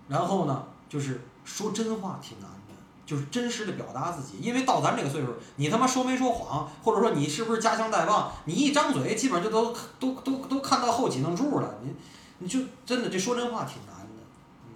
[0.07, 2.73] 然后呢，就是说真话挺难的，
[3.05, 4.37] 就是真实的表达自己。
[4.39, 11.75] 因为到咱这个岁数，你他妈说没说谎，或者说你是不是夹枪带棒，你一张嘴，基本上就都都都都看到后脊梁柱了。
[11.81, 11.93] 你
[12.37, 14.23] 你就真的这说真话挺难的。
[14.65, 14.69] 嗯，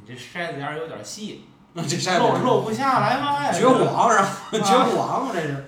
[0.00, 3.36] 你这筛子眼儿有点细，那这筛子露露不下来嘛？
[3.36, 4.28] 哎绝网是吧？
[4.50, 5.64] 绝不网这是。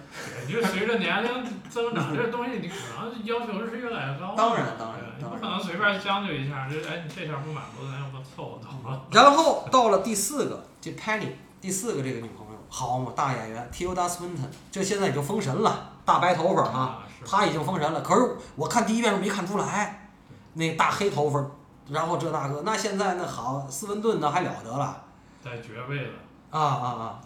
[0.47, 4.35] 对，就随着年龄增长，这东西你可能要求是越来越高。
[4.37, 9.01] 当然当然你不可能随便将就一下，这哎你这下不满足，咱要不凑合凑合。
[9.11, 16.79] 然后到了第四个，这 Penny 第四个这个女朋友好嘛，大演员 Tilda Swinton，这现在已经封神了，大白头发啊。
[16.79, 17.27] 啊，是。
[17.29, 20.11] 他已经封神了，可是我看第一遍时候没看出来，
[20.53, 21.45] 那大黑头发，
[21.91, 25.03] 然后这大哥，那现在那好斯文顿那还了得了
[25.43, 26.13] 在爵位了，
[26.51, 27.21] 啊啊啊！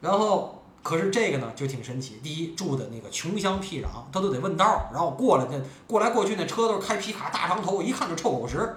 [0.00, 8.76] 然后可是这个呢就挺神奇，第一住的那个穷乡僻壤，他都得问道儿，然后过来那过来过去那车都是开皮卡大长头，一看就臭狗屎，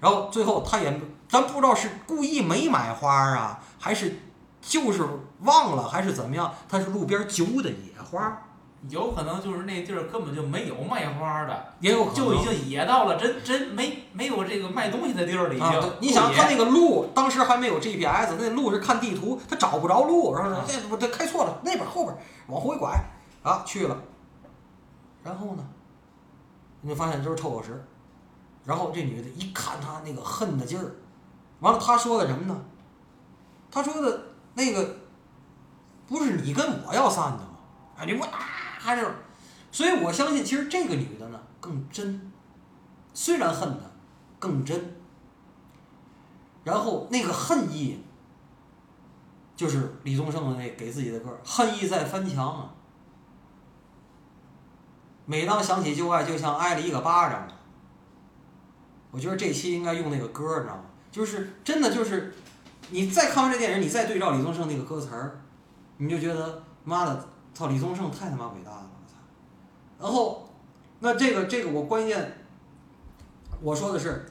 [0.00, 4.20] 然后最后他也咱不知道是故意没买花啊，还是
[4.62, 5.04] 就是
[5.40, 8.47] 忘了还是怎么样，他是路边揪的野花，
[8.88, 15.92] 有可能就是那地儿根本就没有卖花的，也有可能就已经野到了真真没没有这个卖东西的地儿了，已经。
[16.00, 22.96] 你想他那个路，当时还没有 GPS，那路是看地图，他找不着路，然后说啊哎，我这开错了，那边后边往回拐，
[23.42, 24.00] 啊，去了，
[25.24, 25.66] 然后呢，
[26.80, 27.84] 你就发现就是臭狗屎，
[28.64, 30.94] 然后这女的一看他那个恨的劲儿，
[31.58, 32.56] 完了他说的什么呢？
[33.70, 34.22] 他说的
[34.54, 34.96] 那个
[36.06, 37.48] 不是你跟我要散的吗？
[37.98, 38.24] 啊，你我
[38.78, 39.02] 他就，
[39.70, 42.32] 所以我相信其实这个女的呢更真，
[43.12, 43.86] 虽然恨他，
[44.38, 44.94] 更真。
[46.64, 47.98] 然后那个恨意，
[49.56, 52.74] 就是李宗盛的那给自己的歌儿，恨意在翻墙啊。
[55.24, 57.48] 每当想起旧爱，就像挨了一个巴掌。
[59.10, 60.84] 我觉得这期应该用那个歌儿，你知道吗？
[61.10, 62.34] 就是真的就是，
[62.90, 65.40] 你再看完这电影，你再对照李宗盛那个歌词儿，
[65.96, 69.14] 你就觉得妈的，操，李宗盛太他妈伟大了，我操！
[69.98, 70.48] 然后，
[71.00, 72.38] 那这个这个我关键，
[73.60, 74.30] 我说的是，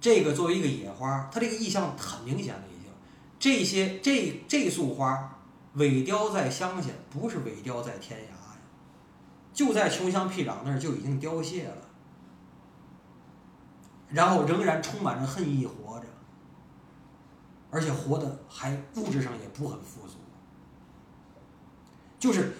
[0.00, 2.90] 这个作为一个野花，它这个意象很明显了已经。
[3.38, 5.38] 这些这这束花
[5.76, 8.58] 萎凋在乡下，不是萎凋在天涯呀，
[9.52, 11.76] 就在穷乡僻壤那儿就已经凋谢了，
[14.08, 16.06] 然后仍然充满着恨意活着，
[17.70, 20.14] 而且活得还物质上也不很富足。
[22.18, 22.54] 就是，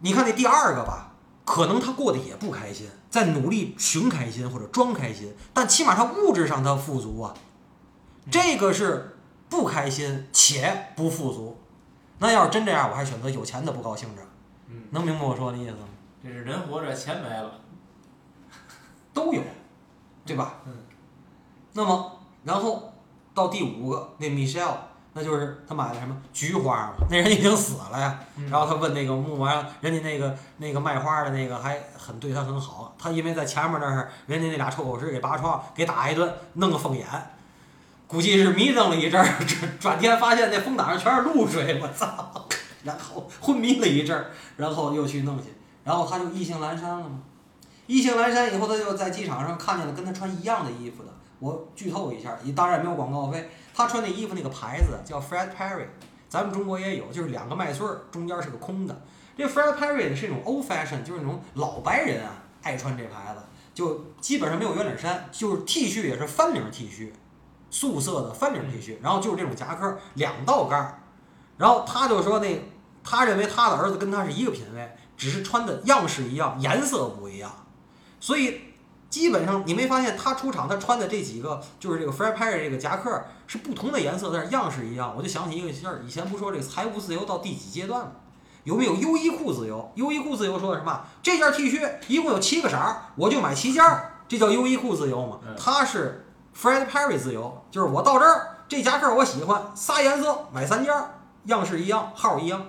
[0.00, 1.12] 你看那第二个吧，
[1.44, 7.34] 可能他过得也不开心，在努力寻开心或者装开心，但起码他物质上他富足啊。
[8.30, 11.58] 这个是不开心且不富足。
[12.18, 14.22] 那要是真这样，我还选择有钱的不高兴着。
[14.68, 15.78] 嗯，能明白我说的意思吗？
[16.22, 17.60] 这是人活着钱没了，
[19.14, 19.40] 都有，
[20.26, 20.54] 对吧？
[20.66, 20.72] 嗯。
[21.72, 22.92] 那么，然后
[23.32, 24.74] 到第五个，那 Michelle，
[25.18, 27.06] 那就是他买的什么菊花嘛？
[27.10, 28.20] 那人已经死了呀。
[28.36, 32.94] 嗯然后他问那个牧完，人家那个那个卖花的那个还很对他很好。
[32.96, 37.04] 他因为在前面那儿，人家那俩臭狗屎给拔窗，给打一顿，弄个凤眼，
[38.06, 42.46] 估计是迷瞪了一阵儿，转转天发现那风挡上全是露水，我操！
[42.84, 45.52] 然后昏迷了一阵儿，然后又去弄去，
[45.82, 47.18] 然后他就意兴阑珊了嘛。
[47.88, 51.08] 意兴阑珊以后，他就在机场上看见了跟他穿一样的衣服的。
[51.40, 53.50] 我剧透一下，也当然没有广告费。
[53.78, 55.86] 他穿那衣服那个牌子叫 Fred Perry，
[56.28, 59.02] 咱们中国也有，就是两个麦穗儿，中间是个空的。
[59.36, 63.40] 这 Fred Perry 是一种 old fashion，就是那种老白人啊爱穿这牌子，
[63.72, 67.12] 就基本上没有圆领衫，就是 T 恤也是翻领 T 恤，
[67.70, 70.98] 素色的翻领 T 恤，然后就是这种夹克两道杠儿。
[71.56, 72.60] 然后他就说那
[73.04, 77.48] 他认为他的儿子跟他是一个品位，只是穿的样式一样，颜色不一样，
[78.18, 78.62] 所以。
[79.10, 85.14] 基本上你没发现他出场，他穿的这几个就是这个 Fred Perry 这个夹克是不同的颜色，但是样式一样。
[85.16, 88.12] 我就想起一个事儿，以前不说这个财务自由到第几阶段吗？
[88.64, 89.90] 有没有优衣库自由？
[89.94, 91.00] 优衣库自由说的什么？
[91.22, 95.38] 这件 T 恤一共有七个色儿，我就买七件儿，这叫优衣库自由嘛？
[95.56, 102.66] 他是 Fred Perry 自由，就是我到这儿这夹克我喜欢，仨颜色买三件儿，样式一样，号一样，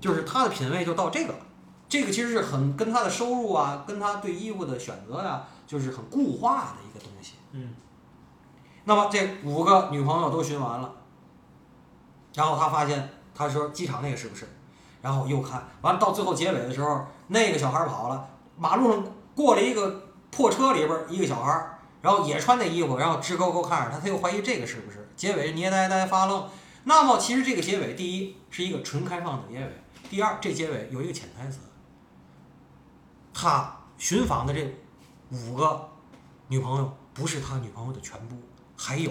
[0.00, 1.34] 就是他的品味就到这个。
[1.92, 7.34] 这个其实是很跟他的收入啊，跟他对衣服的选择呀、就是很固化的一个东西。
[7.50, 7.74] 嗯。
[8.84, 10.90] 那么这五个女朋友都寻完了，
[12.32, 14.48] 然后他发现，他说机场那个是不是？
[15.02, 18.26] 然后又看完了，到最后结尾的时候，那个小孩跑了，
[18.56, 25.06] 马路上过了一个破车里边一个小孩，然后也穿那衣服，然后直勾勾看着他，他又怀疑这个是不是？
[25.14, 26.48] 结尾捏呆呆发愣。
[26.84, 29.70] 那么其实这个结尾，第一是一个纯开放的结尾，
[30.08, 31.58] 第二这结尾有一个潜台词。
[33.34, 34.74] 他寻访的这
[35.30, 35.88] 五个
[36.48, 38.36] 女朋友不是他女朋友的全部，
[38.76, 39.10] 还有，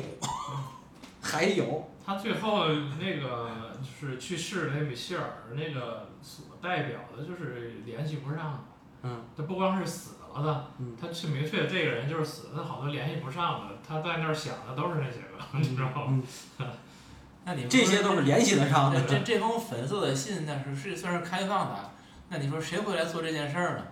[1.22, 1.88] 还有。
[2.04, 2.68] 他最后
[3.00, 8.66] 那个就是去世的那米歇尔那个所代表的就是联系不上，
[9.04, 16.22] 嗯，他不光是死了的，嗯，他去明确这个人就是死的，好多联系不上的，他在那儿想的都是那些个，你知道吗？
[16.60, 16.68] 嗯
[17.46, 19.02] 那你们这些都是联系得上的。
[19.04, 21.92] 这这封粉色的信，那是是算是开放的，
[22.30, 23.86] 那你说谁会来做这件事儿呢？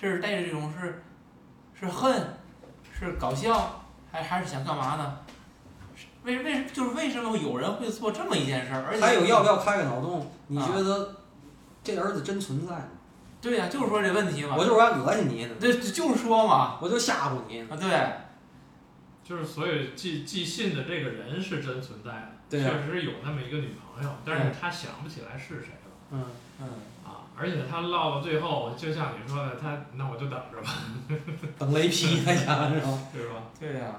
[0.00, 1.02] 这是带着这种是，
[1.78, 2.34] 是恨，
[2.98, 5.18] 是搞笑，还还是想干嘛呢？
[6.22, 8.84] 为为就是为什么有人会做这么一件事儿？
[8.86, 10.30] 而且还有要不要开个脑洞？
[10.46, 11.16] 你觉得
[11.82, 12.84] 这儿子真存在吗？
[13.40, 14.54] 对呀、就是说这问题嘛。
[14.56, 16.78] 我就是来恶心你的，对，就是说嘛。
[16.80, 17.60] 我就吓唬你。
[17.62, 18.12] 啊，对，
[19.24, 25.90] 就是所以寄寄信的这个人是真存在的，对啊确实有那么一个女朋友，但是他想不起来是谁了。
[26.10, 26.24] 嗯
[26.60, 26.72] 嗯，啊，
[27.40, 30.70] 而且他唠到最后，就像你说的，他那我就等着吧，
[31.58, 32.98] 等雷劈他家是 吧？
[33.12, 33.42] 对吧？
[33.58, 33.94] 对呀、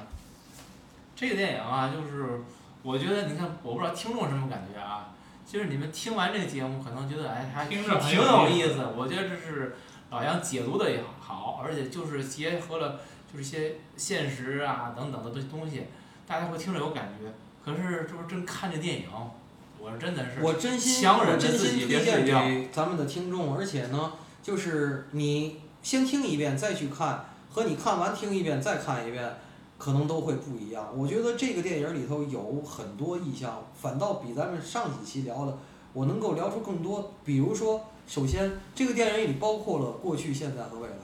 [1.15, 2.41] 这个电影啊，就是
[2.83, 5.07] 我觉得你看，我不知道听众什么感觉啊。
[5.43, 8.85] 就是你们听完这个节目，可能觉得哎还挺听着挺有意思有意思。
[8.95, 9.75] 我觉得这是
[10.09, 13.01] 老杨解读的也好，而且就是结合了
[13.31, 15.87] 就是一些现实啊等等的东东西，
[16.25, 17.33] 大家会听着有感觉。
[17.65, 19.07] 可是这不真看这电影，
[19.81, 22.23] 我真的是我真心，我真心推荐。
[22.23, 24.13] 给咱们的听众，而且呢，
[24.43, 29.37] 就是你先听一遍再去看，和你看完听一遍再看一遍，
[29.79, 30.87] 可能都会不一样。
[30.95, 35.57] 我觉得这个电影里头有很多意象，反倒比咱们上几期聊的，
[35.93, 37.11] 我能够聊出更多。
[37.25, 40.95] 比如说，首先这个电影里包括了过去、现在和未来。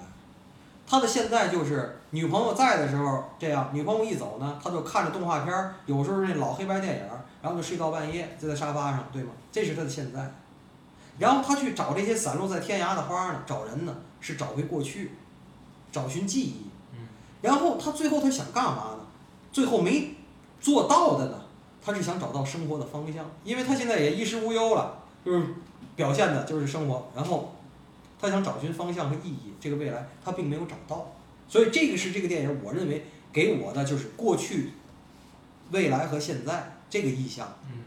[0.89, 9.31] 他的现在就是女朋友在的时候这样，女朋友一走呢，他就看着动画片儿，有时候那老黑白电影儿，然后就睡到半夜，就在沙发上，对吗？
[9.51, 10.31] 这是他的现在。
[11.19, 15.11] 然后他去找这些散落在天涯的花呢，找人呢，是找回过去，
[15.91, 16.65] 找寻记忆。
[16.93, 17.07] 嗯。
[17.41, 19.05] 然后他最后他想干嘛呢？
[19.51, 20.15] 最后没
[20.59, 21.41] 做到的呢，
[21.83, 25.45] 他是想找到生活的方向，因为他现在也衣食无忧了，就是
[25.95, 27.07] 表现的就是生活。
[27.15, 27.55] 然后
[28.19, 31.11] 他想找寻方向和意义，这个未来他并没有找到，
[31.47, 34.73] 所以这个是这个电影我认为给我的就是过去、
[35.71, 37.47] 未来和现在这个意象。
[37.71, 37.83] 嗯。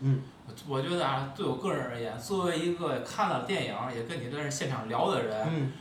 [0.00, 0.22] 嗯。
[0.68, 5.72] 我觉得啊，对我个人而言，作为一个看了电影也跟你在这现场聊的人，嗯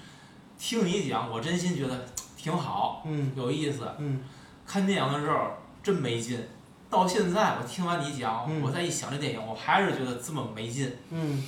[0.57, 2.05] 听你讲，我真心觉得
[2.38, 3.88] 挺好，嗯有意思。
[3.99, 4.24] 嗯
[4.65, 5.51] 看电影的时候
[5.84, 6.41] 真没劲，
[6.89, 10.91] 到现在我听完你讲，嗯我再一想这电影，我还是觉得这么没劲。
[11.11, 11.43] 嗯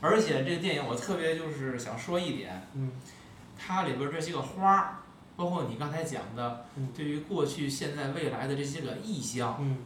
[0.00, 2.92] 而且这个电影我特别就是想说一点，嗯
[3.58, 4.96] 它里边这些个花儿，
[5.36, 9.78] 包括你刚才讲的嗯，对于过去、现在、未来的这些个意象，嗯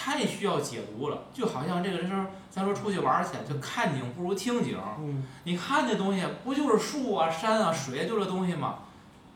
[0.00, 1.24] 太需要解读了。
[1.34, 4.78] 就好像这个人生，咱说出去玩儿去，就看景不如听景。
[4.98, 8.78] 嗯你看这东西不就是树啊、山啊、水啊，就这东西吗？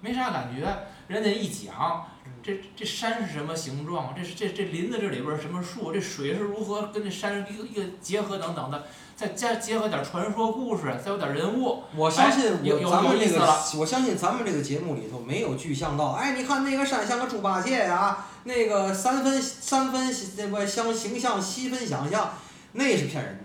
[0.00, 0.68] 没啥感觉。
[1.08, 2.06] 人家一讲，
[2.42, 4.12] 这这山是什么形状？
[4.16, 5.92] 这是这这林子这里边儿什么树？
[5.92, 8.84] 这水是如何跟这山一个一个结合等等的，
[9.14, 11.84] 再加结合点儿传说故事，再有点儿人物。
[11.94, 13.46] 我相信我咱们这个
[13.78, 22.34] 我相信咱们这个节目里头没有具象到，哎，你看那个山像个猪八戒呀，那个三分三分那个相形象七分想象，
[22.72, 23.44] 那是骗人的。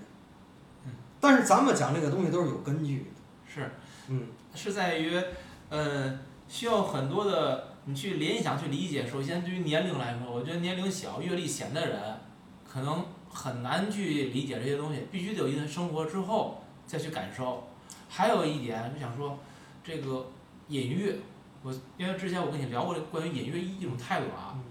[1.19, 3.05] 但是咱们讲这个东西都是有根据的。
[3.53, 3.71] 是
[4.07, 5.21] 嗯，是在于，
[5.69, 6.17] 呃，
[6.47, 9.07] 需要很多的你去联想去理解。
[9.07, 11.97] 首先，对于年龄来说，我觉得年龄小、阅历浅的人，
[12.67, 17.65] 可能很难去理解这些东西，必须得有一段生活之后再去感受。
[18.09, 19.39] 还有一点，就想说，
[19.81, 20.29] 这个
[20.67, 21.15] 隐喻，
[21.63, 24.63] 我因为之前我跟你聊过关于隐喻一种态度啊，嗯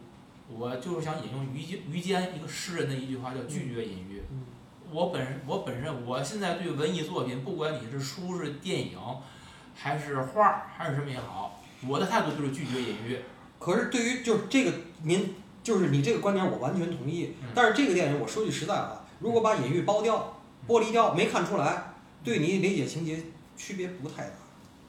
[0.48, 4.22] 我就是想引用于坚于坚一个诗人的一句话，叫拒绝隐喻。
[4.30, 4.44] 嗯
[4.92, 8.98] 我本身我本身我现在对文艺作品，不管你是书是电影，
[9.74, 11.55] 还是画儿还是什么也好，
[11.86, 13.18] 我的态度就是拒绝隐喻。
[13.58, 14.72] 可是对于就是这个
[15.02, 17.34] 您就是你这个观点，我完全同意。
[17.42, 23.18] 嗯但是这个电影，我说句实在话，如果把隐喻剥掉、剥离掉，没看出来，对你理解情节
[23.56, 24.32] 区别不太大，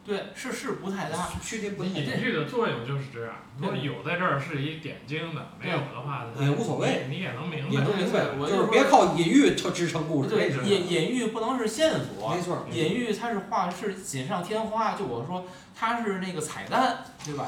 [0.07, 1.27] 对，是是不太大。
[1.43, 2.15] 区别不太隐大。
[2.15, 7.85] 喻的作用就是这样，如果有在这儿是一点睛的，没有的话，也无所谓你你也能明也白。
[7.85, 10.29] 能明白，我就是别靠隐喻支支撑故事。
[10.29, 14.95] 对隐隐喻不能是线索没，错，隐喻它是画是锦上添花。
[14.95, 15.45] 就我说
[15.75, 17.45] 它是那个彩蛋，对吧？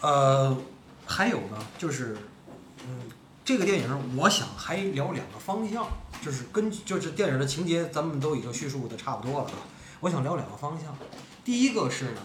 [0.00, 0.56] 呃，
[1.04, 2.16] 还有呢，就是，
[2.86, 3.02] 嗯，
[3.44, 5.86] 这个电影我想还聊两个方向，
[6.24, 9.58] 就是根据就是电影的情节，咱们都已经叙述的差不多了啊。
[10.00, 10.96] 我想聊两个方向，
[11.48, 12.20] 第一个是呢，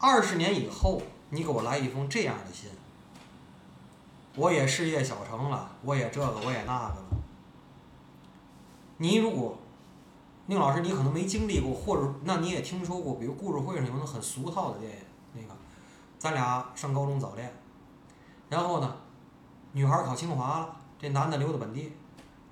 [0.00, 2.70] 二十年以后你给我来一封这样的信，
[4.34, 7.04] 我也事业小成了，我也这个我也那个了。
[8.96, 9.58] 你如果
[10.46, 14.98] 宁老师，你可能没经历过，或者那你也听说过，比如故事会上有那很俗套的电影，
[15.34, 15.48] 那个。
[16.18, 17.52] 咱俩上高中早恋，
[18.48, 18.96] 然后呢，
[19.72, 21.92] 女孩考清华了，这男的留在本地，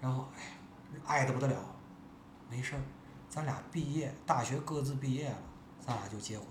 [0.02, 0.52] 然后哎，
[1.06, 1.56] 爱的不得了，
[2.50, 2.82] 没事儿，
[3.30, 5.36] 咱俩毕业，大学各自毕业了，
[5.84, 6.46] 咱俩就结婚，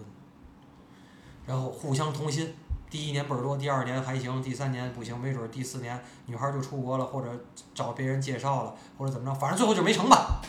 [1.48, 2.54] 然后互相同心，
[2.90, 10.40] 第一年倍儿多，第二年还行，第三年不行，没准第四年女孩就出国了，或者找别人介绍了，或者怎么着，反正最后就没成吧。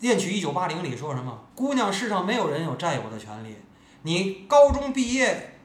[0.04, 1.44] 《恋曲一九八零》里说什么？
[1.54, 3.56] 姑娘，世上没有人有占有的权利。
[4.02, 5.60] 你高中毕业，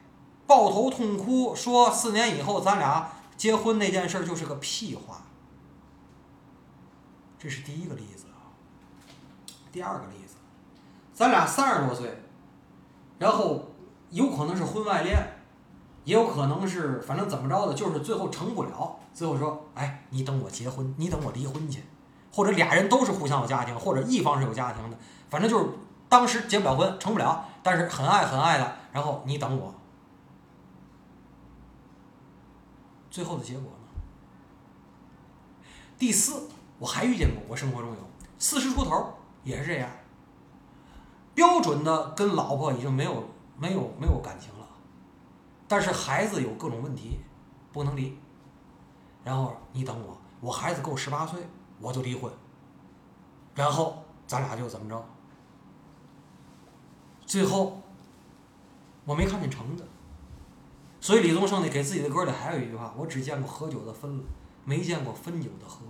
[0.46, 5.26] 抱头痛哭，说四年以后咱俩结婚那件事就是个屁话。
[7.36, 8.26] 这是第一个例子。
[9.70, 10.36] 第二个例子，
[11.12, 12.22] 咱俩三十多岁，
[13.18, 13.70] 然后
[14.10, 15.16] 有可能是婚外恋，
[16.04, 18.98] 也有可能是反正怎么着的，就是最后成不了。
[19.12, 21.82] 最后说，哎，你等我结婚，你等我离婚去。
[22.30, 24.96] 或者俩人都是互相有家庭，或者一方是有家庭的，
[25.28, 25.66] 反正就是
[26.08, 29.74] 当时结不了婚，成不了，但是很爱很爱的，然后你等我，
[33.10, 34.00] 最后的结果呢？
[35.98, 36.48] 第四，
[36.78, 37.98] 我还遇见过，我生活中有
[38.38, 39.17] 四十出头
[39.48, 39.90] 也是这样，
[41.34, 43.24] 标准的跟老婆已经没有
[43.56, 44.68] 没有没有感情了，
[45.66, 47.20] 但是孩子有各种问题，
[47.72, 48.18] 不能离，
[49.24, 51.40] 然后你等我，我孩子够十八岁。
[51.80, 52.28] 我就离婚，
[53.54, 55.04] 然后咱俩就怎么着？
[57.24, 57.80] 最后
[59.04, 59.84] 我没看见成的，
[61.00, 64.24] 所以李宗盛那给自己的歌里还有一句话：我只见过喝酒的分了，
[64.64, 65.86] 没见过分酒的喝。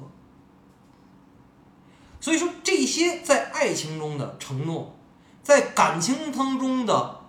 [2.20, 4.96] 所以说，这些在爱情中的承诺，
[5.42, 7.20] 在感情当中的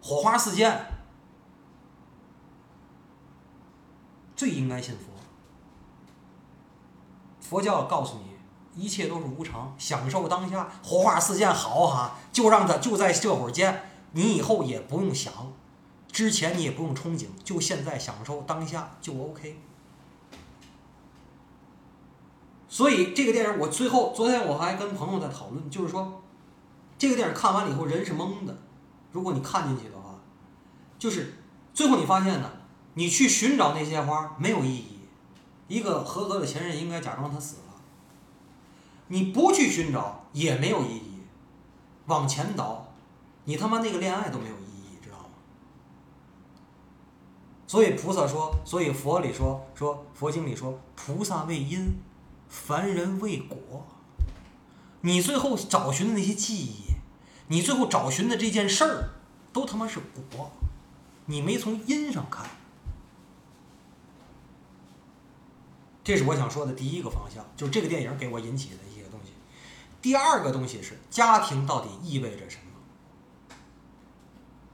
[0.00, 0.86] 火花四溅，
[4.36, 5.04] 最应该信佛。
[7.40, 13.82] 佛教告诉你，一切都是无常，享受当下，火花四溅好哈，就让它就在这会儿间，
[14.12, 15.32] 你以后也不用想，
[16.12, 19.60] 之前你也不用憧憬，就现在享受当下就 OK。
[22.70, 26.22] 所以这个电影，我最后昨天我还跟朋友在讨论，就是说，
[26.96, 28.56] 这个电影看完了以后人是懵的，
[29.10, 30.14] 如果你看进去的话，
[31.00, 31.34] 就是
[31.74, 32.48] 最后你发现呢，
[32.94, 35.00] 你去寻找那些花没有意义。
[35.66, 37.74] 一个合格的前任应该假装他死了，
[39.08, 41.22] 你不去寻找也没有意义，
[42.06, 42.92] 往前倒，
[43.46, 45.34] 你他妈那个恋爱都没有意义，知道吗？
[47.66, 51.86] 所以菩萨说，所以佛里说说佛经里说，菩萨为因，
[52.50, 53.86] 凡人为果。
[55.00, 56.96] 你最后找寻的那些记忆，
[57.48, 59.10] 你最后找寻的这件事儿，
[59.50, 59.98] 都他妈是
[60.36, 60.50] 果，
[61.24, 62.44] 你没从因上看。
[66.04, 69.32] 这是我想说的第一个方向，就是这个电影给我引起的一些东西。
[70.02, 72.69] 第二个东西是家庭到底意味着什么？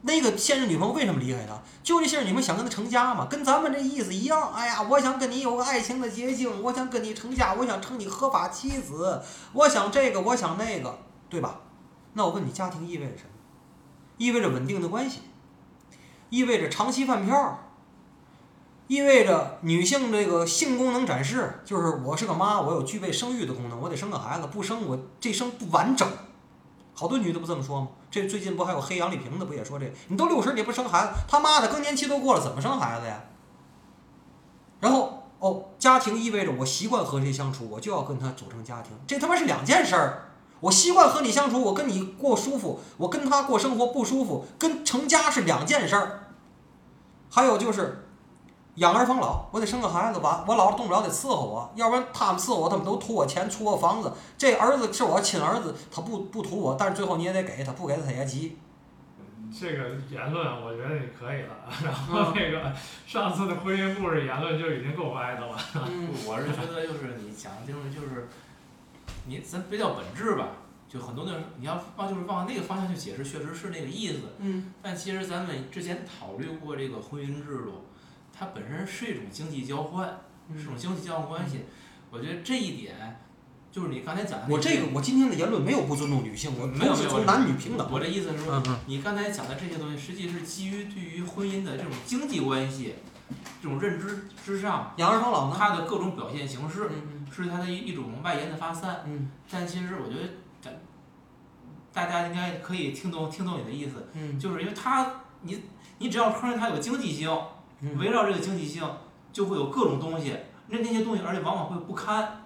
[0.06, 1.60] 那个现任女朋友为什么离开他？
[1.82, 4.52] 就这现任女朋友想跟他成家嘛，跟咱们这意思一样。
[4.54, 9.20] 哎呀，我想跟你有个爱情的结晶，我想跟你成家，我想成你合法妻子，
[9.52, 10.96] 我想这个，我想那个，
[11.28, 11.60] 对吧？
[12.12, 13.30] 那我问你，家庭意味着什么？
[14.16, 15.22] 意味着稳定的关系，
[16.30, 17.58] 意味着长期饭票，
[18.86, 26.08] 意味着女性这个性功能展示，就是我是个妈，我有具备生育的功能，我得生个孩子，不生我这生不完整。
[26.98, 27.88] 好多女的不这么说吗？
[28.10, 29.92] 这最近不还有黑杨丽萍的不也说这？
[30.08, 33.22] 你都六十你不生孩子，他妈的更年期都过了，怎么生孩子呀？
[34.80, 40.22] 然后哦，家庭意味着我习惯和谁相处，我就要跟他组成家庭，这他妈是两件事儿。
[40.60, 46.30] 我习惯和你相处，我跟你过舒服，我跟他过生活不舒服，跟成家是两件事儿。
[47.28, 48.05] 还有就是
[48.76, 54.12] 养儿防老，我得生个孩子吧，我老了动不了得伺候我，要不然他们伺候我，他们都图我钱，图我房子。
[54.36, 58.58] 这儿子是我亲儿子，他不不图我，但是最后你也得给他，不给他他也急。
[59.58, 61.54] 这个言论我觉得也可以了。
[61.84, 62.72] 然后那个
[63.06, 65.56] 上次的婚姻故事言论就已经够歪的了。
[65.88, 68.28] 嗯我是觉得就是你讲的这种就是，
[69.26, 70.48] 你咱别叫本质吧，
[70.88, 74.22] 就很多那你要往就是往那个方向去解释，确实是那个意思。
[74.38, 77.86] 嗯但其实咱们之前讨论过这个婚姻制度，
[78.38, 80.20] 它本身是一种经济交换，
[80.54, 81.62] 是一种经济交换关系。
[82.10, 82.94] 我觉得这一点，
[83.72, 87.88] 就是你刚才讲的我这个我今天的言论没有不尊重女性，我没有没有男女平等。
[87.90, 92.94] 我这意思是说，你刚才讲的这些东西，实际是基于对于婚姻的这种经济关系
[93.60, 95.56] 这种认知之上，养儿防老呢？
[95.58, 99.02] 它的各种表现形式，嗯是它的一一种外延的发散。
[99.06, 100.30] 嗯但其实我觉得，
[100.62, 100.72] 咱
[101.92, 105.64] 大家应该可以听懂听懂你的意思，嗯就是因为它你
[105.98, 107.46] 你只要承认它有经济性，嗯
[107.80, 108.82] 围绕这个经济性
[109.32, 110.36] 就会有各种东西，
[110.68, 112.44] 那那些东西而且往往会不堪，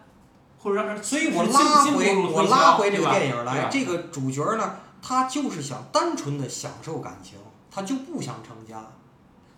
[0.58, 7.38] 或者让人所以我拉回我拉回这个电影来，这个主角呢，他就是想单纯的享受感情，
[7.70, 8.84] 他就不想成家，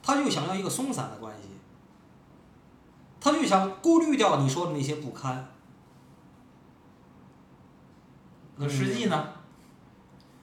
[0.03, 1.49] 他就想要一个松散的关系，
[3.21, 5.49] 他就想过滤掉你说的那些不堪。
[8.57, 9.29] 那实际呢，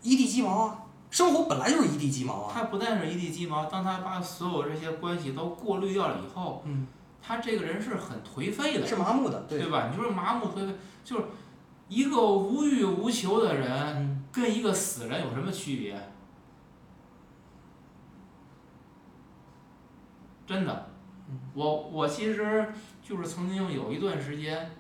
[0.02, 2.52] 一地鸡毛啊，生活本来就是一地鸡毛啊。
[2.54, 6.88] 他不但是一地鸡毛，当他把所有这些关系都过滤掉了以后，嗯，
[7.22, 9.60] 他这个人是很颓废的，是麻木的，对。
[9.60, 9.90] 对吧？
[9.90, 11.26] 你说麻木颓废，就是
[11.88, 16.10] 一个无欲无求的人嗯跟一个死人有什么区别？
[20.46, 20.90] 真的
[21.30, 24.72] 嗯，我我其实就是曾经有一段时间，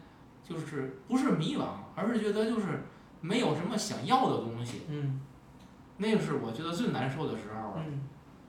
[0.43, 1.65] 就是不是迷茫，
[1.95, 2.83] 而是觉得就是
[3.21, 5.21] 没有什么想要的东西，嗯
[5.99, 7.75] 那个是我觉得最难受的时候。
[7.77, 8.01] 嗯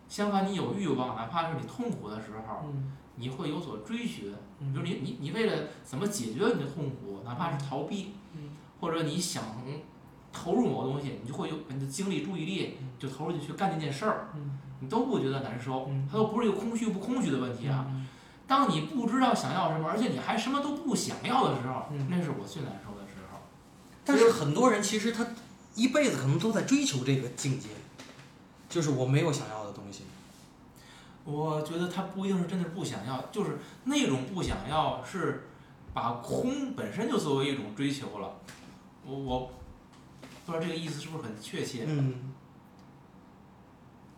[0.08, 4.34] 相反，你有欲望，哪怕是你痛苦的时候，嗯你会有所追寻。
[4.58, 9.44] 嗯比如你你你为了怎么解决你的痛苦，哪怕是逃避，嗯或者你想
[10.32, 16.08] 投入某个东西，你就会有你的精力、注意力嗯就投入进去干那件事儿，嗯你都不觉得难受嗯。
[16.10, 17.86] 它都不是一个空虚不空虚的问题啊。
[17.88, 18.06] 嗯
[18.48, 23.38] 当你不知道想要什么，而且你还什么都不想要的时候嗯，那是我最难受的时候。
[24.04, 25.24] 但是很多人其实他
[25.80, 27.68] 一辈子可能都在追求这个境界，
[28.68, 30.04] 就是我没有想要的东西。
[31.24, 35.48] 我觉得他不一定是真的不想要，就是那种不想要是
[35.94, 38.38] 把空本身就作为一种追求了。
[39.06, 39.52] 我我
[40.44, 41.84] 不知道这个意思是不是很确切。
[41.86, 42.34] 嗯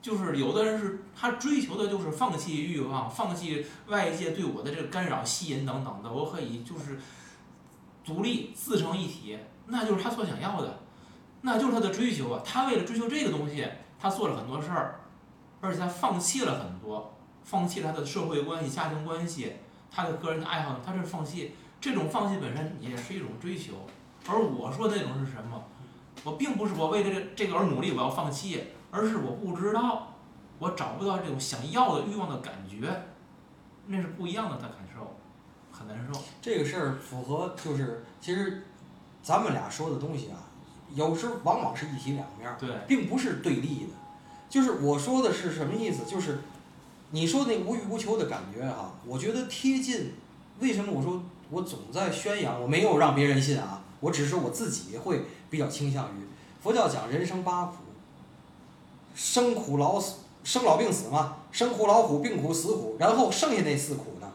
[0.03, 6.99] 就是有的人是他追求的就是放弃欲望，放弃外界对我的这个干扰、吸引等等的，我可以就是
[8.05, 9.39] 独立自成一体，
[9.69, 10.82] 那就是他所想要的，
[11.43, 12.43] 那就是他的追求啊。
[12.45, 13.69] 他为了追求这个东西，
[14.01, 15.01] 他做了很多事儿，
[15.61, 17.15] 而且他放弃了很多，
[17.45, 19.53] 放弃了他的社会关系、家庭关系，
[19.91, 21.55] 他的个人的爱好，他是放弃。
[21.81, 23.75] 这种放弃本身也是一种追求，
[24.29, 25.63] 而我说的那种是什么？
[26.25, 28.65] 我并不是我为了这这个而努力，我要放弃。
[28.95, 30.13] 而是我不知道，
[30.59, 33.05] 我找不到这种想要的欲望的感觉，
[33.87, 35.17] 那是不一样的的感受，
[35.73, 36.21] 很难受。
[36.43, 38.67] 这个事儿符合，就是其实
[39.23, 40.37] 咱们俩说的东西啊，
[40.95, 43.91] 有时往往是一体两面儿，对，并不是对立的。
[44.49, 46.05] 就是我说的是什么意思？
[46.05, 46.41] 就是
[47.11, 50.13] 你说那无欲无求的感觉哈、我觉得贴近。
[50.61, 52.61] 为什么我说我总在宣扬？
[52.61, 56.29] 我没有让别人信啊，我只是我自己会比较倾向于
[56.63, 57.77] 佛教讲人生八苦，
[59.15, 64.31] 生苦老死，生老病死嘛，生苦老苦病苦死苦，然后剩下那四苦呢，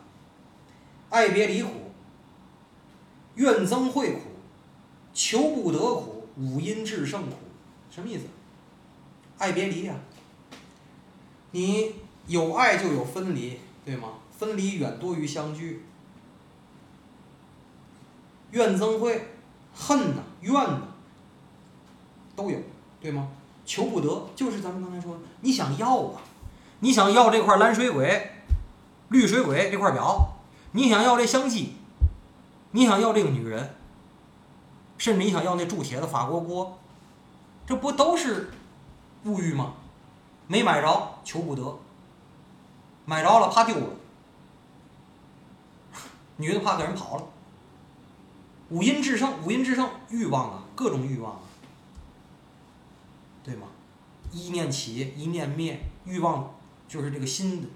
[1.10, 1.70] 爱别离苦，
[3.36, 4.20] 怨憎会苦，
[5.14, 7.36] 求不得苦，五阴炽盛苦，
[7.90, 8.26] 什么意思？
[9.38, 9.94] 爱别离呀、
[11.52, 11.94] 你
[12.28, 14.10] 有爱就有分离，对吗？
[14.38, 15.84] 分离远多于相聚。
[18.52, 19.28] 怨憎会，
[19.74, 20.82] 恨呐、怨呐、
[22.36, 22.58] 都有，
[23.02, 23.30] 对吗？
[23.66, 26.22] 求不得，就是咱们刚才说的，你想要啊，
[26.80, 28.32] 你想要这块蓝水鬼、
[29.10, 30.36] 绿水鬼这块表，
[30.72, 31.74] 你想要这相机，
[32.72, 33.76] 你想要这个女人，
[34.98, 36.78] 甚至你想要那铸铁的法国锅，
[37.66, 38.52] 这不都是
[39.26, 39.74] 物欲吗？
[40.48, 41.80] 没买着，求不得；
[43.06, 43.88] 买着了，怕丢了，
[46.38, 47.24] 女的怕跟人跑了。
[48.70, 51.40] 五阴炽盛，五阴炽盛，欲望啊，各种欲望啊，
[53.44, 53.68] 对吗？
[54.32, 56.54] 一念起，一念灭，欲望
[56.88, 57.70] 就是这个心，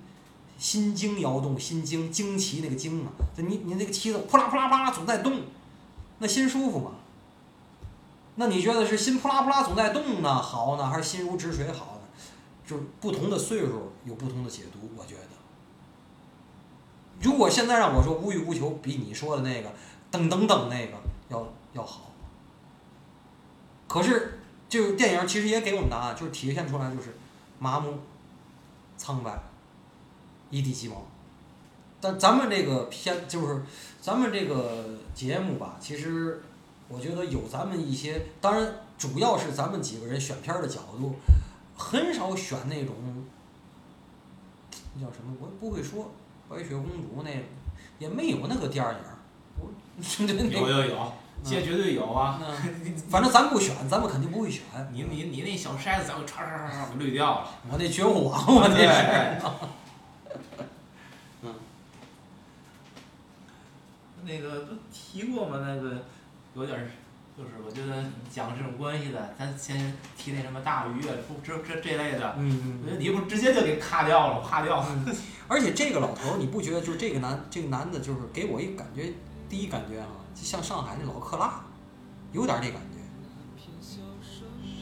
[0.57, 5.41] 心经摇动，心经惊奇那个惊啊，这你你那个旗子扑啦扑啦啪啦总在动，
[6.19, 6.91] 那心舒服吗？
[8.41, 12.01] 那你觉得是心扑啦扑啦总在动呢好呢，还是心如止水好呢？
[12.65, 15.21] 就不同的岁数有不同的解读，我觉得。
[17.21, 19.69] 如果现在让我说无欲无求，比你说的那个
[20.11, 20.93] 噔噔噔那个
[21.29, 22.09] 要要好。
[23.87, 27.15] 可是，就是电影其实也给我们答案，就是体现出来就是
[27.59, 27.99] 麻木、
[28.97, 29.39] 苍白、
[30.49, 31.05] 一地鸡毛。
[31.99, 33.61] 但咱们这个片就是
[34.01, 36.41] 咱们这个节目吧，其实
[36.91, 41.15] 我觉得有咱们一些，当然主要是咱们几个人选片儿的角度，
[41.77, 42.95] 很少选那种
[44.95, 46.11] 那叫什么，我也不会说。
[46.49, 47.29] 白雪公主那
[47.97, 49.17] 也没有那个电影儿，
[49.57, 49.71] 我
[50.27, 51.13] 有有有，
[51.45, 52.41] 这绝对有啊！
[53.09, 54.61] 反正咱不选，咱们肯定不会选。
[54.91, 57.47] 你你你那小筛子咱们唰唰唰唰给滤掉了。
[57.71, 59.41] 我那绝户王，我那是。
[61.43, 61.55] 嗯。
[64.25, 65.57] 那个都提过吗？
[65.65, 66.03] 那个
[66.53, 66.87] 有点儿，
[67.37, 72.35] 就是我觉得讲这种关系的，咱先提那什么大鱼啊，不这这这类的。
[72.37, 72.79] 嗯嗯。
[72.83, 74.85] 我觉得你不直接就给咔掉了，咔掉。
[75.47, 79.13] 而且这个老头儿，你不觉得就是这个男这个男的，就是给我一感觉，
[79.49, 81.61] 第一感觉啊，就像上海那老克拉，
[82.31, 82.97] 有点儿这感觉。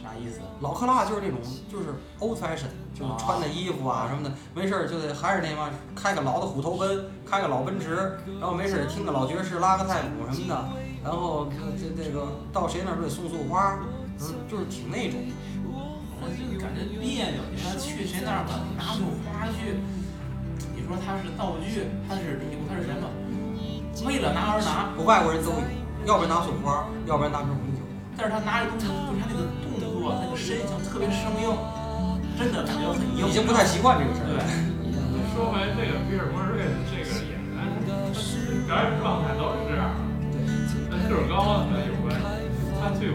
[0.02, 0.40] 啥意思？
[0.60, 1.38] 老克拉就是那种，
[1.70, 10.68] 就是 old fashion，就是穿的衣服啊什么的，没事儿就得还是那嘛，开个老的虎头奔，开个老奔驰，然后没事儿听个老爵士，拉个太鼓什么的，
[11.02, 11.48] 然后
[11.80, 13.80] 这这个到谁那儿都得送束花，
[14.20, 15.18] 嗯，就是挺那种。
[16.20, 19.80] 我就感觉别扭，你说去谁那儿吧，拿束花去。
[20.76, 23.08] 你说他是道具，他是礼物，他是什么？
[24.04, 24.92] 为了拿而拿。
[25.08, 25.64] 外国人都有，
[26.04, 27.80] 要不然拿束花，要不然拿瓶红酒。
[28.12, 31.48] 但是他拿着东西，就是他那个动作，那个身形特别生硬，
[32.36, 33.24] 真的感觉很硬。
[33.24, 34.28] 已经不太习惯这个事儿。
[34.28, 34.36] 对。
[35.32, 37.56] 说回这个比尔·莫瑞的这个演员，
[38.68, 39.69] 表演状态都是。
[41.28, 42.20] 高的有关。
[42.80, 43.14] 他最有